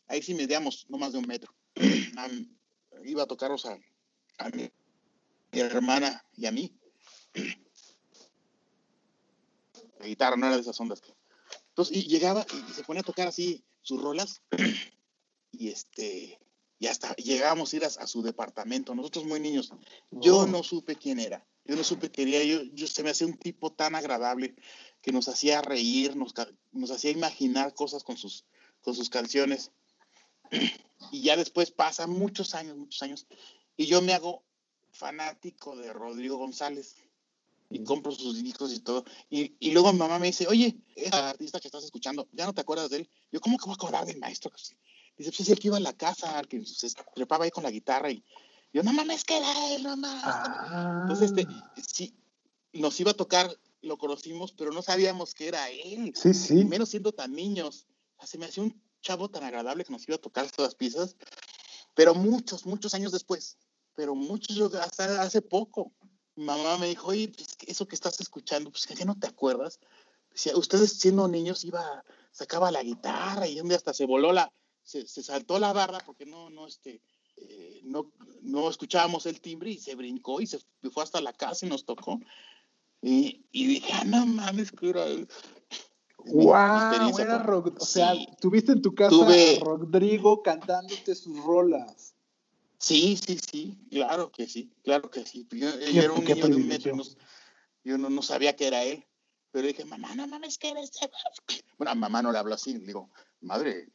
[0.07, 1.55] ahí sí medíamos no más de un metro.
[3.05, 3.79] iba a tocarnos a,
[4.39, 4.71] a mi,
[5.53, 6.77] hermana y a mí.
[10.01, 11.01] La guitarra no era de esas ondas.
[11.69, 14.43] Entonces, y llegaba y se ponía a tocar así sus rolas.
[15.53, 16.39] y este,
[16.79, 19.73] y hasta llegábamos a ir a, su departamento, nosotros muy niños.
[20.11, 20.47] Yo Oh.
[20.47, 23.39] no supe quién era, yo no supe quién era, yo, yo se me hacía un
[23.39, 24.55] tipo tan agradable
[25.01, 26.35] que nos hacía reír, nos,
[26.73, 28.45] nos hacía imaginar cosas con sus,
[28.81, 29.71] con sus canciones.
[31.13, 33.27] Y ya después pasan muchos años, muchos años,
[33.77, 34.43] y yo me hago
[34.91, 36.97] fanático de Rodrigo González
[37.69, 39.05] y compro sus discos y todo.
[39.29, 42.55] Y, y luego mi mamá me dice, oye, ese artista que estás escuchando, ¿ya no
[42.55, 43.11] te acuerdas de él?
[43.33, 44.51] Yo, ¿cómo que voy a acordar del maestro?
[45.17, 47.63] Dice, pues es el que iba a la casa, el que se trepaba ahí con
[47.63, 48.11] la guitarra.
[48.11, 48.25] Y
[48.73, 50.25] yo, no mames, que era él, no mames.
[50.25, 50.99] Ah.
[51.03, 51.47] Entonces, este,
[51.87, 52.17] sí,
[52.73, 56.13] nos iba a tocar, lo conocimos, pero no sabíamos que era él.
[56.17, 56.61] Sí, sí.
[56.61, 57.87] Y menos siendo tan niños.
[58.17, 60.71] O sea, se me hacía un chavo tan agradable que nos iba a tocar todas
[60.71, 61.17] las piezas.
[61.95, 63.57] Pero muchos, muchos años después.
[63.95, 65.93] Pero muchos, hasta hace poco.
[66.35, 69.79] Mi mamá me dijo, oye, pues eso que estás escuchando, pues que no te acuerdas.
[70.33, 74.53] Decía, ustedes siendo niños iba, sacaba la guitarra y un día hasta se voló la,
[74.85, 77.01] se, se saltó la barra porque no, no, este,
[77.37, 78.13] eh, no,
[78.43, 80.61] no escuchábamos el timbre y se brincó y se
[80.93, 82.21] fue hasta la casa y nos tocó.
[83.03, 85.05] Y, y dije, ah, no mames, que era
[86.27, 87.19] ¡Wow!
[87.19, 88.27] Era Rod- o sea, Sí.
[88.41, 92.15] tuviste en tu casa Tuve- a Rodrigo cantándote sus rolas.
[92.79, 95.47] Sí, sí, sí, claro que sí, claro que sí.
[95.51, 97.05] Yo, yo era un niño de un metro no-
[97.85, 99.05] yo no, no sabía que era él.
[99.51, 100.91] Pero dije, mamá, no mames, que eres
[101.47, 101.61] güey?".
[101.79, 102.77] Bueno, a mamá no le hablo así.
[102.79, 103.11] Digo,
[103.41, 103.89] madre,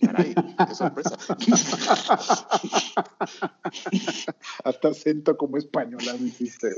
[0.00, 1.16] caray, qué sorpresa.
[4.64, 6.68] Hasta acento como española me hiciste,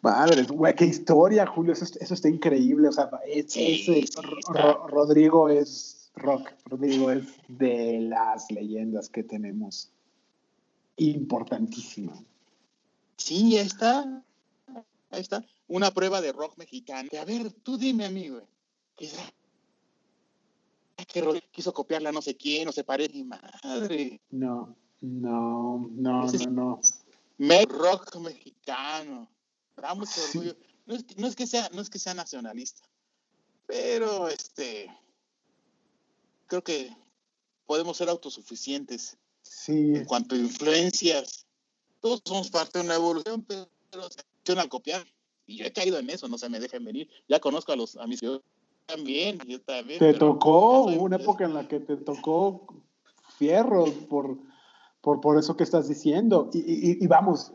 [0.00, 1.72] Madre, güey, qué historia, Julio.
[1.72, 2.88] Eso, eso está increíble.
[2.88, 4.04] O sea, es- Sí, sí,
[4.48, 6.50] Ro- Rodrigo es rock.
[6.66, 9.90] Rodrigo es de las leyendas que tenemos.
[10.96, 12.24] Importantísimo.
[13.16, 14.22] Sí, ahí está.
[15.10, 15.44] Ahí está.
[15.68, 17.08] Una prueba de rock mexicano.
[17.10, 18.42] Que, a ver, tú dime, amigo.
[18.96, 19.10] Que,
[21.06, 24.20] que Rodrigo quiso copiarla a no sé quién, no se parece mi madre.
[24.30, 26.80] No, no, no, Ese no, no.
[27.38, 29.28] Me- rock mexicano.
[29.76, 30.38] Da mucho Sí.
[30.38, 30.56] orgullo.
[30.86, 32.82] No es, que- no es que sea, no es que sea nacionalista,
[33.66, 34.88] pero este
[36.46, 36.94] creo que
[37.66, 41.46] podemos ser autosuficientes Sí, en cuanto a influencias.
[42.00, 43.68] Todos somos parte de una evolución, pero
[44.44, 45.06] se al copiar.
[45.46, 47.08] Y yo he caído en eso, no se me dejen venir.
[47.28, 48.20] Ya conozco a los a mis
[48.86, 49.98] también, yo también.
[49.98, 52.66] te tocó, una época en la que te tocó
[53.38, 54.38] fierro por,
[55.00, 56.50] por, por eso que estás diciendo.
[56.52, 57.52] Y, y- y vamos,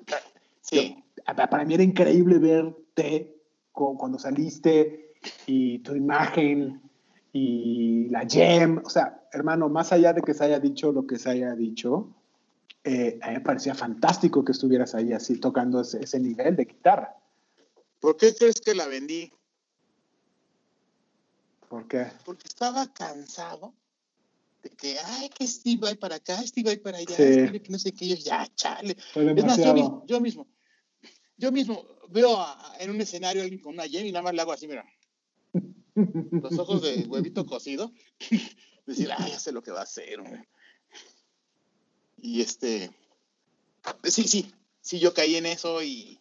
[0.61, 3.35] Sí, yo- para mí era increíble verte
[3.71, 5.13] cu- cuando saliste
[5.47, 6.81] y tu imagen
[7.33, 8.81] y la gem.
[8.85, 12.09] O sea, hermano, más allá de que se haya dicho lo que se haya dicho,
[12.83, 16.65] eh, a mí me parecía fantástico que estuvieras ahí así tocando ese, ese nivel de
[16.65, 17.15] guitarra.
[17.99, 19.31] ¿por qué crees que la vendí?
[21.69, 22.11] ¿Por qué?
[22.25, 23.73] porque estaba cansado
[24.63, 27.23] de que, ay, que Steve va para acá, Steve va para allá, Sí.
[27.23, 28.97] Steve que no sé qué, yo, ya, chale.
[29.37, 30.47] Es más, yo, yo mismo,
[31.37, 34.33] yo mismo veo a- en un escenario a alguien con una Jen y nada más
[34.33, 34.83] le hago así, mira,
[35.95, 37.93] los ojos de huevito cocido,
[38.85, 40.49] decir, ay, ya sé lo que va a hacer, hombre.
[42.17, 42.91] Y este,
[44.03, 44.51] sí, sí,
[44.81, 46.19] sí, yo caí en eso y,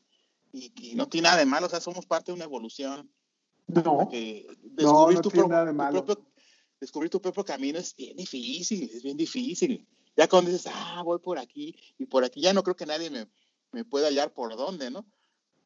[0.53, 3.11] y, y no tiene nada de malo, o sea, somos parte de una evolución.
[3.69, 6.05] No, que no descubrir tu, tiene pro- nada de tu malo.
[6.05, 6.27] propio
[6.81, 9.87] descubrir tu propio camino es bien difícil, es bien difícil.
[10.16, 13.11] Ya cuando dices, ah, voy por aquí y por aquí, ya no creo que nadie
[13.11, 13.27] me,
[13.73, 15.05] me pueda hallar por dónde, ¿no?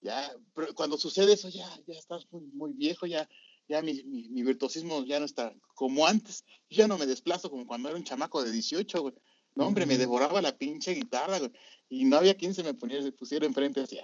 [0.01, 3.29] Ya, pero cuando sucede eso, ya, ya estás muy, muy viejo, ya,
[3.69, 6.45] ya mi, mi, mi virtuosismo ya no está como antes.
[6.69, 9.15] Yo ya no me desplazo como cuando era un chamaco de 18, güey.
[9.55, 11.53] No, hombre, me devoraba la pinche guitarra, güey.
[11.91, 13.99] Y no había quien se me ponía, se pusiera enfrente así.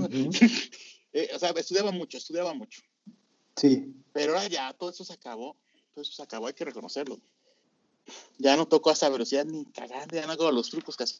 [0.00, 0.30] Ujú.
[1.10, 2.82] Eh, o sea, estudiaba mucho, estudiaba mucho.
[3.58, 3.94] Sí.
[4.12, 5.56] Pero ahora ya todo eso se acabó.
[5.94, 7.18] Todo eso se acabó, hay que reconocerlo.
[8.38, 11.18] Ya no toco a esa velocidad ni cagando, ya no hago los trucos que hacía.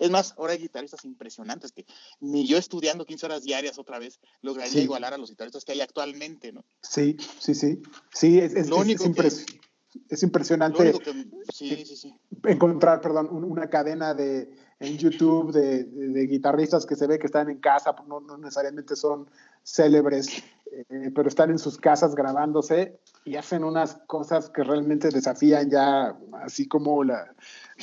[0.00, 1.86] Es más, ahora hay guitarristas impresionantes que
[2.20, 4.80] ni yo estudiando 15 horas diarias otra vez lograría Sí.
[4.80, 6.64] igualar a los guitarristas que hay actualmente, ¿no?
[6.82, 7.80] Sí, sí, sí.
[8.12, 9.60] Sí, es, es, Lo es- único es que-
[10.08, 11.12] es impresionante único que.
[11.52, 12.14] Sí, sí, sí.
[12.44, 17.20] encontrar, perdón, un- una cadena de en YouTube de, de- de guitarristas que se ve
[17.20, 19.30] que están en casa, no, no necesariamente son
[19.62, 20.42] célebres,
[20.72, 26.16] eh, pero están en sus casas grabándose y hacen unas cosas que realmente desafían ya
[26.42, 27.34] así como la,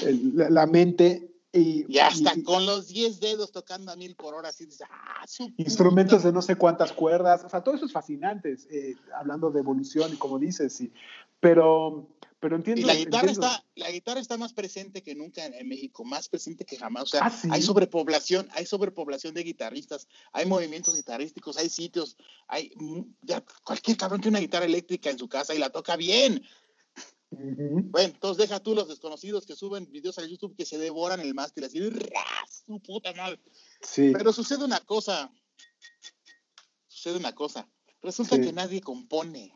[0.03, 4.15] el- la, la mente y, Y hasta y- con los 10 dedos tocando a mil
[4.15, 5.25] por hora, así dices, ah,
[5.57, 9.59] instrumentos de no sé cuántas cuerdas, o sea, todo eso es fascinante, eh, hablando de
[9.59, 10.91] evolución y como dices, y,
[11.39, 12.07] pero,
[12.39, 12.81] pero entiendo.
[12.81, 13.47] Y la guitarra entiendo.
[13.47, 17.03] está, la guitarra está más presente que nunca en, en México, más presente que jamás.
[17.03, 17.47] O sea, Ah, ¿sí?
[17.51, 22.15] hay sobrepoblación, hay sobrepoblación de guitarristas, hay movimientos guitarrísticos, hay sitios,
[22.47, 22.71] hay
[23.23, 26.43] ya cualquier cabrón tiene una guitarra eléctrica en su casa y la toca bien.
[27.31, 31.35] Bueno, entonces deja tú los desconocidos que suben videos a YouTube que se devoran el
[31.35, 31.79] mástil así,
[32.65, 33.39] su puta madre.
[33.81, 34.11] Sí.
[34.17, 35.31] Pero sucede una cosa,
[36.87, 37.69] sucede una cosa.
[38.01, 38.41] Resulta Sí.
[38.41, 39.53] que nadie compone.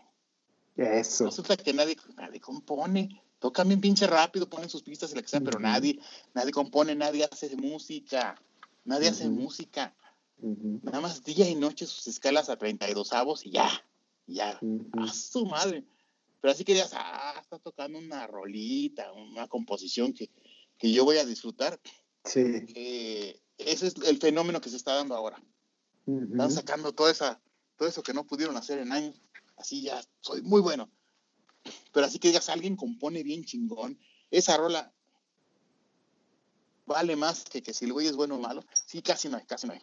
[0.76, 1.26] Eso.
[1.26, 3.22] Resulta que nadie, nadie compone.
[3.40, 6.00] Tocan bien pinche rápido, ponen sus pistas y la que sea, pero nadie,
[6.34, 8.36] nadie compone, nadie hace música.
[8.86, 9.96] Nadie hace música.
[10.38, 13.70] Nada más día y noche sus escalas a 32 avos y ya.
[14.28, 14.60] Ya.
[14.94, 15.86] A su madre.
[16.42, 20.30] Pero así que digas, ah, está tocando una rolita, una composición que,
[20.78, 21.80] que yo voy a disfrutar.
[22.26, 22.66] Sí.
[22.66, 25.42] que ese es el fenómeno que se está dando ahora.
[26.06, 27.40] Están sacando toda esa,
[27.78, 29.22] todo eso que no pudieron hacer en años.
[29.58, 30.90] Así ya soy muy bueno.
[31.94, 33.98] Pero así que digas, alguien compone bien chingón.
[34.32, 34.92] Esa rola
[36.86, 38.64] vale más que, que si el güey es bueno o malo.
[38.86, 39.82] Sí, casi no hay, casi no hay.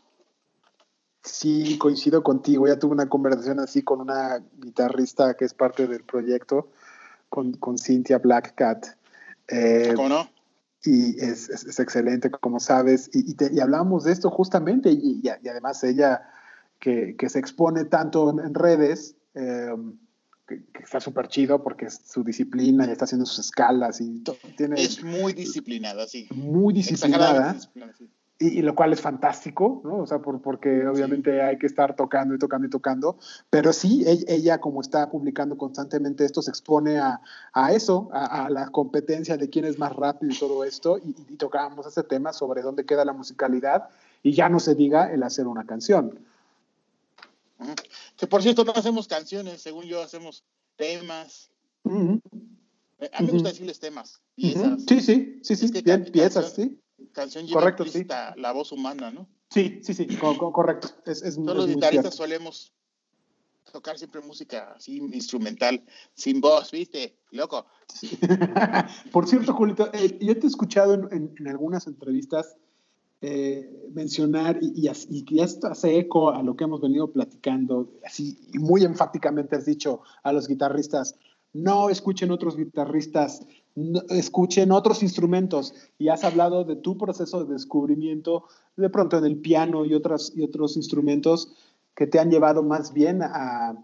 [1.23, 2.67] Sí, coincido contigo.
[2.67, 6.71] Ya tuve una conversación así con una guitarrista que es parte del proyecto,
[7.29, 8.87] con, con Cynthia Blackcat.
[9.49, 10.31] Eh, ¿Cómo no?
[10.83, 13.11] y es, es- es excelente, como sabes.
[13.13, 16.23] Y, y, te- y hablamos de esto justamente, y, y- y además ella
[16.79, 19.75] que, que se expone tanto en redes, eh,
[20.47, 24.23] que, que está súper chido porque es su disciplina y está haciendo sus escalas y
[24.57, 26.29] tiene Es muy disciplinada, sí.
[26.35, 27.59] muy disciplinada.
[27.59, 28.11] Sí.
[28.43, 29.99] Y, y lo cual es fantástico, ¿no?
[29.99, 33.19] O sea, por, porque obviamente hay que estar tocando y tocando y tocando,
[33.51, 37.21] pero sí, ella, ella, como está publicando constantemente esto, se expone a,
[37.53, 41.15] a eso, a, a la competencia de quién es más rápido y todo esto, y,
[41.29, 43.91] y tocábamos ese tema sobre dónde queda la musicalidad,
[44.23, 46.19] y ya no se diga el hacer una canción.
[48.17, 50.45] Que por cierto, no hacemos canciones, según yo, hacemos
[50.77, 51.51] temas.
[51.85, 54.21] Eh, A mí me gusta decirles temas.
[54.35, 54.83] Piezas.
[54.87, 56.81] Sí, sí, sí, sí, Es que bien, ca- piezas, sí.
[57.13, 58.07] Canción lleva Correcto, sí.
[58.37, 59.29] la voz humana, ¿no?
[59.51, 60.89] Sí, sí, sí, co- co- correcto.
[61.07, 62.73] Es, es, Todos los guitarristas solemos
[63.73, 65.83] tocar siempre música así instrumental,
[66.15, 67.19] sin voz, ¿viste?
[67.31, 67.67] Loco.
[69.13, 72.57] Por cierto, Julito, eh, yo te he escuchado en, en- en algunas entrevistas
[73.23, 78.39] eh, mencionar y, y, y esto hace eco a lo que hemos venido platicando, así
[78.55, 81.17] muy enfáticamente has dicho a los guitarristas,
[81.53, 87.53] no escuchen otros guitarristas, no- escuchen otros instrumentos y has hablado de tu proceso de
[87.53, 88.45] descubrimiento
[88.77, 91.53] de pronto en el piano y, otras, y otros instrumentos
[91.95, 93.75] que te han llevado más bien a,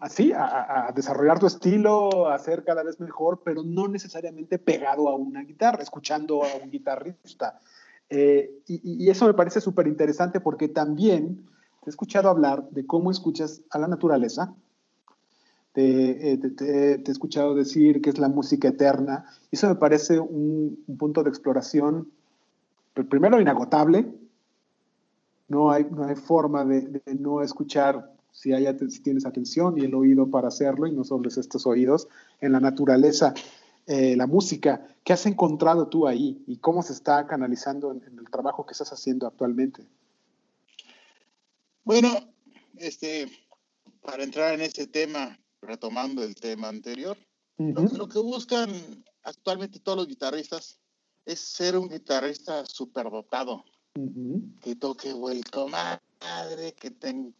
[0.00, 5.08] así, a- a desarrollar tu estilo, a ser cada vez mejor, pero no necesariamente pegado
[5.08, 7.60] a una guitarra, escuchando a un guitarrista.
[8.10, 11.46] Eh, y, eso me parece súper interesante porque también
[11.82, 14.54] te he escuchado hablar de cómo escuchas a la naturaleza.
[15.72, 19.24] Te, eh, te- te- he escuchado decir que es la música eterna.
[19.50, 22.10] Eso me parece un, un punto de exploración,
[23.08, 24.14] primero inagotable.
[25.48, 29.94] No hay, no hay forma de, no escuchar si, hay, si tienes atención y el
[29.94, 32.08] oído para hacerlo, y no solo es estos oídos,
[32.40, 33.34] en la naturaleza,
[33.86, 34.86] eh, la música.
[35.04, 38.72] ¿Qué has encontrado tú ahí y cómo se está canalizando en, en el trabajo que
[38.72, 39.86] estás haciendo actualmente?
[41.84, 42.08] Bueno,
[42.76, 43.30] este,
[44.00, 47.16] para entrar en ese tema, retomando el tema anterior,
[47.58, 48.70] lo, lo que buscan
[49.22, 50.78] actualmente todos los guitarristas
[51.24, 53.64] es ser un guitarrista superdotado,
[53.96, 54.42] Ujú.
[54.60, 57.34] que toque vuelto madre, que, ten-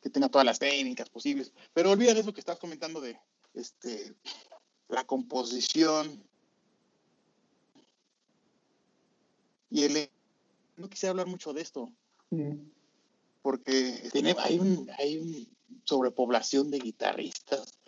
[0.00, 1.52] que tenga todas las técnicas posibles.
[1.74, 3.18] Pero olvida eso que estás comentando de
[3.54, 4.14] este,
[4.88, 6.22] la composición
[9.70, 10.10] y el...
[10.76, 11.92] No quisiera hablar mucho de esto,
[13.42, 15.48] porque tiene, hay, un, hay un
[15.84, 17.78] sobrepoblación de guitarristas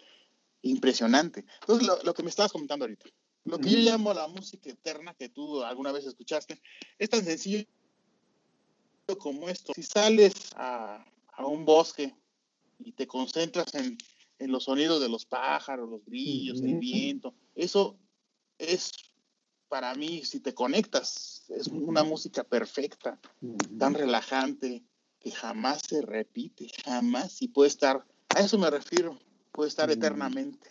[0.63, 1.45] impresionante.
[1.61, 3.07] Entonces, lo, lo que me estabas comentando ahorita,
[3.45, 6.61] lo que yo llamo la música eterna que tú alguna vez escuchaste,
[6.99, 7.65] es tan sencillo
[9.19, 9.73] como esto.
[9.75, 12.15] Si sales a, a un bosque
[12.81, 13.97] y te concentras en,
[14.41, 17.97] en los sonidos de los pájaros, los grillos, el viento, eso
[18.59, 18.91] es
[19.69, 23.21] para mí, si te conectas, es una música perfecta
[23.79, 24.83] tan relajante
[25.21, 29.19] que jamás se repite, jamás, y puede estar, a eso me refiero,
[29.53, 30.69] puede estar eternamente,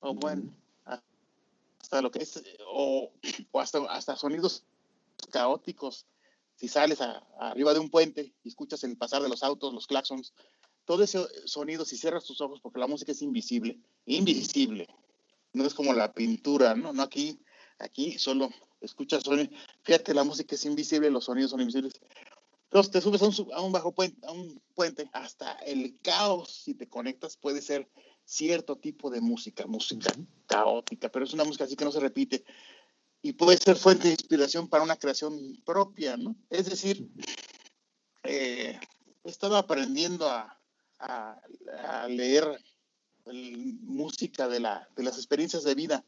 [0.00, 0.54] o bueno,
[0.84, 3.10] hasta lo que es, o,
[3.50, 4.64] o hasta, hasta sonidos
[5.30, 6.06] caóticos,
[6.54, 9.86] si sales a- arriba de un puente y escuchas el pasar de los autos, los
[9.86, 10.34] claxons,
[10.86, 14.88] todo ese sonido, si cierras tus ojos, porque la música es invisible, invisible,
[15.52, 16.92] no es como la pintura, ¿no?
[16.92, 17.38] No aquí,
[17.78, 19.50] aquí solo escuchas sonido,
[19.82, 22.00] fíjate, la música es invisible, los sonidos son invisibles,
[22.64, 26.50] entonces te subes a un, a un bajo puente, a un puente, hasta el caos,
[26.64, 27.88] si te conectas, puede ser
[28.24, 30.12] cierto tipo de música, música
[30.46, 32.44] caótica, pero es una música así que no se repite.
[33.22, 36.36] Y puede ser fuente de inspiración para una creación propia, ¿no?
[36.50, 37.08] Es decir,
[38.24, 38.78] eh,
[39.24, 40.55] he estado aprendiendo a,
[40.98, 41.40] a-
[41.84, 42.44] a leer
[43.26, 46.04] el- música de, la, de las experiencias de vida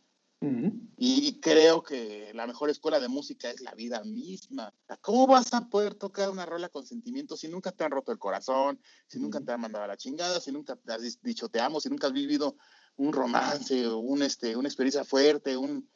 [1.01, 4.72] Y creo que la mejor escuela de música es la vida misma.
[5.01, 8.18] ¿Cómo vas a poder tocar una rola con sentimiento si nunca te han roto el
[8.18, 11.61] corazón, si nunca te han mandado a la chingada, si nunca te has dicho te
[11.61, 12.57] amo, si nunca has vivido
[12.97, 15.89] un romance, un, este, una experiencia fuerte, un,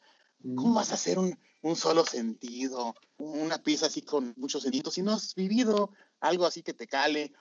[0.55, 5.01] ¿cómo vas a hacer un, un solo sentido, una pieza así con muchos sentidos si
[5.01, 5.91] no has vivido
[6.21, 7.33] algo así que te cale?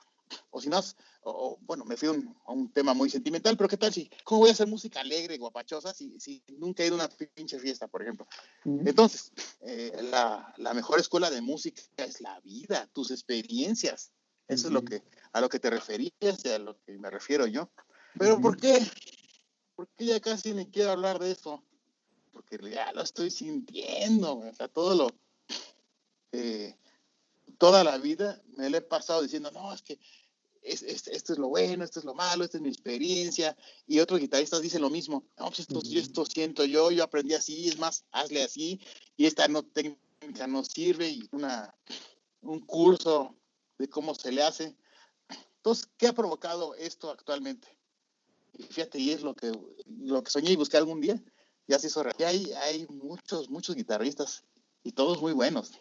[0.50, 0.80] o si no,
[1.25, 4.51] o, bueno, me fui a un tema muy sentimental, pero ¿qué tal si, cómo voy
[4.51, 8.03] a hacer música alegre, guapachosa, si, si nunca he ido a una pinche fiesta, por
[8.03, 8.27] ejemplo?
[8.64, 14.12] Entonces, eh, la, la, mejor escuela de música es la vida, tus experiencias.
[14.49, 15.03] Eso es lo que,
[15.33, 17.70] a lo que te referías y a lo que me refiero yo.
[18.18, 18.85] Pero ¿por qué?
[19.77, 21.62] ¿Por qué ya casi ni quiero hablar de eso?
[22.33, 25.09] Porque ya lo estoy sintiendo, o sea, todo lo...
[26.33, 26.77] Eh,
[27.59, 30.01] toda la vida me lo he pasado diciendo, no, es que
[30.63, 33.57] esto es lo bueno, esto es lo malo, esta es mi experiencia.
[33.87, 35.25] Y otros guitarristas dicen lo mismo.
[35.39, 38.81] No, pues esto, esto siento yo, yo aprendí así, es más, hazle así.
[39.17, 41.09] Y esta no, técnica no sirve.
[41.09, 41.75] Y una,
[42.43, 43.35] un curso
[43.79, 44.77] de cómo se le hace.
[45.57, 47.69] Entonces, ¿qué ha provocado esto actualmente?
[48.55, 49.53] Y fíjate, y es lo que,
[49.87, 51.21] lo que soñé y busqué algún día.
[51.67, 52.29] Ya se hizo realidad.
[52.29, 54.45] hay, hay muchos, muchos guitarristas
[54.85, 55.73] y todos muy buenos.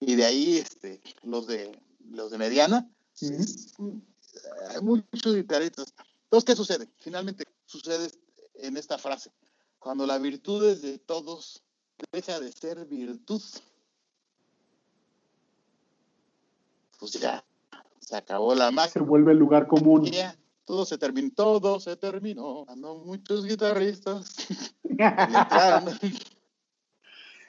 [0.00, 1.78] Y de ahí este, los de
[2.10, 2.88] los de mediana,
[3.20, 5.92] hay muchos guitarristas.
[6.24, 6.88] Entonces, ¿qué sucede?
[6.98, 8.10] Finalmente sucede
[8.54, 9.30] en esta frase.
[9.78, 11.62] Cuando la virtud es de todos,
[12.12, 13.42] deja de ser virtud.
[16.98, 17.44] Pues ya,
[18.00, 18.92] se acabó la magia.
[18.92, 20.04] Se vuelve el lugar común.
[20.06, 22.66] Ya, todo se terminó, todo se terminó.
[22.76, 24.34] No muchos guitarristas.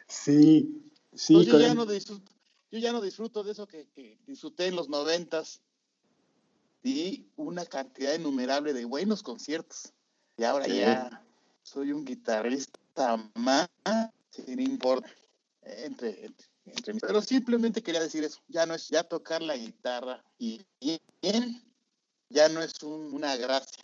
[0.07, 1.45] sí, sí.
[1.45, 2.36] Yo ya no disfruto
[2.71, 3.87] yo ya no disfruto de eso que,
[4.25, 5.61] disfruté en los noventas.
[6.83, 9.93] Di una cantidad innumerable de buenos conciertos.
[10.37, 11.25] Y ahora ya
[11.63, 12.79] soy un guitarrista
[13.35, 13.67] más,
[14.29, 15.09] sin importa,
[15.63, 16.31] entre,
[16.65, 18.39] entre, Pero simplemente quería decir eso.
[18.47, 21.63] Ya no es ya tocar la guitarra y bien,
[22.29, 23.83] ya no es una gracia.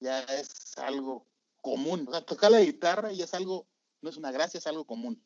[0.00, 1.26] Ya es algo
[1.60, 2.04] común.
[2.06, 3.66] O sea, tocar la guitarra ya es algo,
[4.00, 5.20] no es una gracia, es algo común.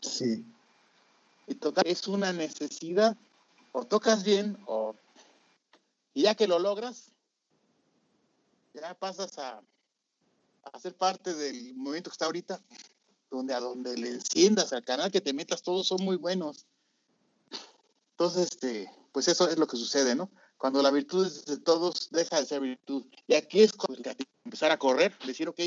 [0.00, 0.44] Sí.
[1.46, 3.16] Y tocar es una necesidad.
[3.72, 4.94] O tocas bien, o.
[6.12, 7.12] Y ya que lo logras,
[8.74, 9.62] ya pasas a,
[10.64, 12.60] a ser parte del movimiento que está ahorita,
[13.30, 16.66] donde a donde le enciendas al canal que te metas, todos son muy buenos.
[18.12, 20.30] Entonces, este, pues eso es lo que sucede, ¿no?
[20.58, 23.06] Cuando la virtud de todos, deja de ser virtud.
[23.26, 24.02] Y aquí es cuando
[24.44, 25.60] empezar a correr, decir, ok,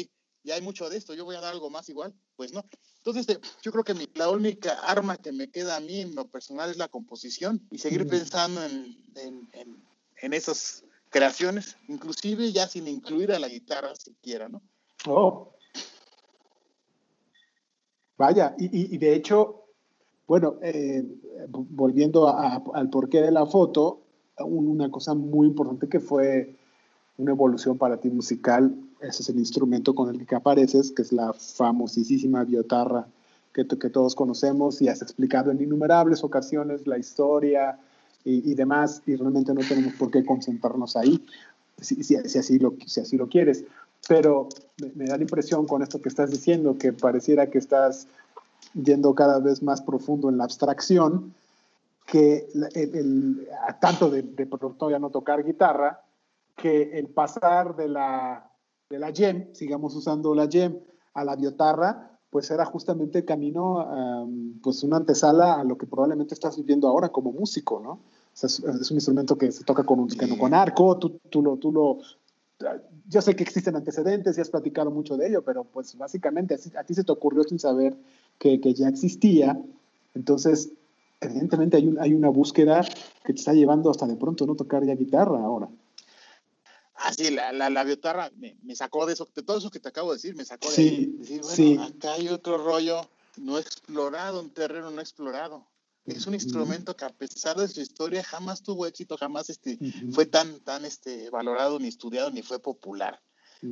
[0.44, 2.66] ya hay mucho de esto, yo voy a dar algo más igual, pues no.
[2.98, 6.28] Entonces, este, yo creo que la única arma que me queda a mí en lo
[6.28, 13.32] personal es la composición y seguir pensando en, en, esas creaciones, inclusive ya sin incluir
[13.32, 14.62] a la guitarra siquiera, ¿no?
[15.06, 15.54] Oh.
[18.18, 19.66] Vaya, y, de hecho,
[20.28, 21.04] bueno, eh,
[21.50, 22.30] volviendo
[22.74, 24.02] al porqué de la foto,
[24.40, 26.56] una cosa muy importante que fue
[27.18, 31.12] una evolución para ti musical ese es el instrumento con el que apareces, que es
[31.12, 33.06] la famosísima biotarra
[33.54, 37.80] que, que todos conocemos y has explicado en innumerables ocasiones la historia
[38.26, 41.26] y, demás, y realmente no tenemos por qué concentrarnos ahí,
[41.82, 43.66] si, si, así, lo, si así lo quieres.
[44.08, 44.48] Pero
[44.96, 48.08] me, da la impresión con esto que estás diciendo, que pareciera que estás
[48.74, 51.34] yendo cada vez más profundo en la abstracción,
[52.06, 53.46] que el,
[53.82, 54.48] tanto de, de
[54.90, 56.02] ya no tocar guitarra,
[56.56, 58.53] que el pasar de la
[58.94, 60.80] de la YEM, sigamos usando la YEM,
[61.16, 63.88] a la biotarra, pues era justamente el camino,
[64.62, 68.02] pues una antesala a lo que probablemente estás viviendo ahora como músico, ¿no?
[68.42, 71.98] es, un instrumento que se toca con, un, con arco, tú, tú, lo, tú lo...
[73.08, 76.84] Yo sé que existen antecedentes y has platicado mucho de ello, pero pues básicamente a,
[76.84, 77.98] ti se te ocurrió sin saber
[78.38, 79.60] que, que ya existía.
[80.14, 80.72] Entonces,
[81.20, 82.82] evidentemente hay, un, hay una búsqueda
[83.24, 85.68] que te está llevando hasta de pronto no tocar ya guitarra ahora.
[87.06, 89.82] Ah, sí, la, la, la biotarra me, me, sacó de eso, de todo eso que
[89.82, 91.78] te acabo de decir, me sacó de sí, Decir, bueno, sí.
[91.78, 95.68] acá hay otro rollo no explorado, un terreno no explorado.
[96.06, 99.80] Es un instrumento que a pesar de su historia jamás tuvo éxito, jamás este,
[100.12, 103.22] fue tan, tan este, valorado, ni estudiado, ni fue popular.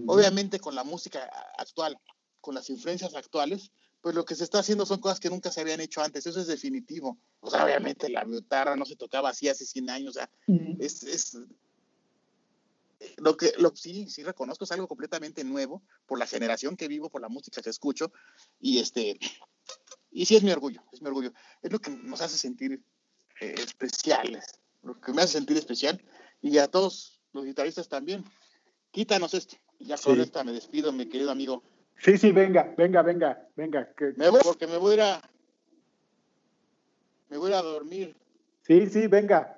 [0.08, 1.98] Obviamente con la música actual,
[2.40, 3.72] con las influencias actuales,
[4.02, 6.40] pues lo que se está haciendo son cosas que nunca se habían hecho antes, eso
[6.40, 7.18] es definitivo.
[7.40, 10.30] O sea, obviamente la biotarra no se tocaba así hace 100 años, o sea,
[10.80, 11.38] es, es,
[13.18, 17.10] lo que lo, sí, sí reconozco es algo completamente nuevo por la generación que vivo,
[17.10, 18.12] por la música que escucho
[18.60, 19.20] y este
[20.12, 21.32] y sí es mi orgullo, es mi orgullo.
[21.62, 22.84] Es lo que nos hace sentir
[23.40, 26.02] eh, especiales, lo que me hace sentir especial
[26.42, 28.24] y a todos los guitarristas también.
[28.92, 29.56] Quítanos esto.
[29.80, 31.64] Ya con esta me despido, mi querido amigo.
[31.98, 33.94] Sí, sí, venga, venga, venga, venga.
[33.96, 34.14] Que...
[34.16, 35.32] Me voy porque me voy a ir a
[37.30, 38.16] me voy a dormir.
[38.64, 39.58] Sí, sí, venga.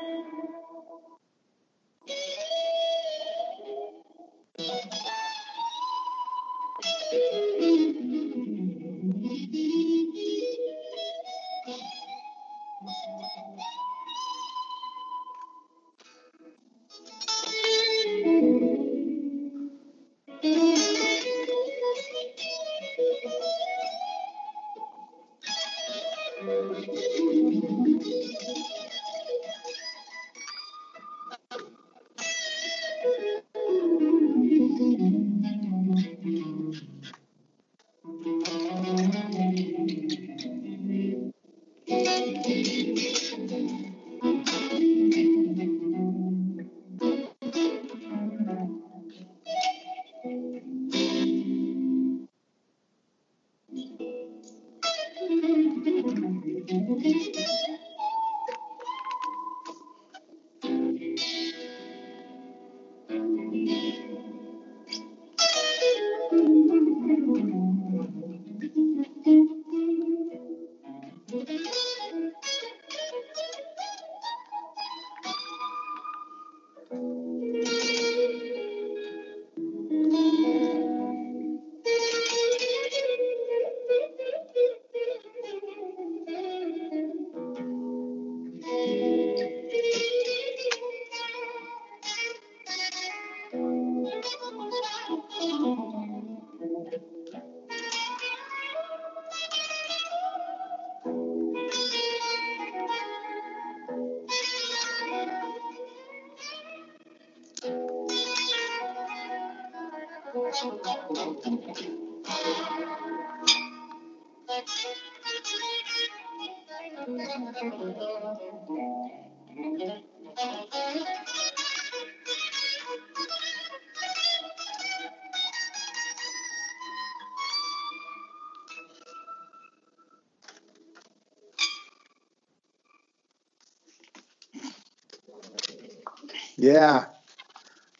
[136.71, 137.11] Yeah.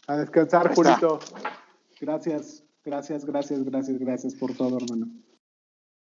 [0.07, 1.19] A descansar, Julito.
[1.99, 5.07] Gracias, gracias, gracias, gracias, gracias por todo, hermano.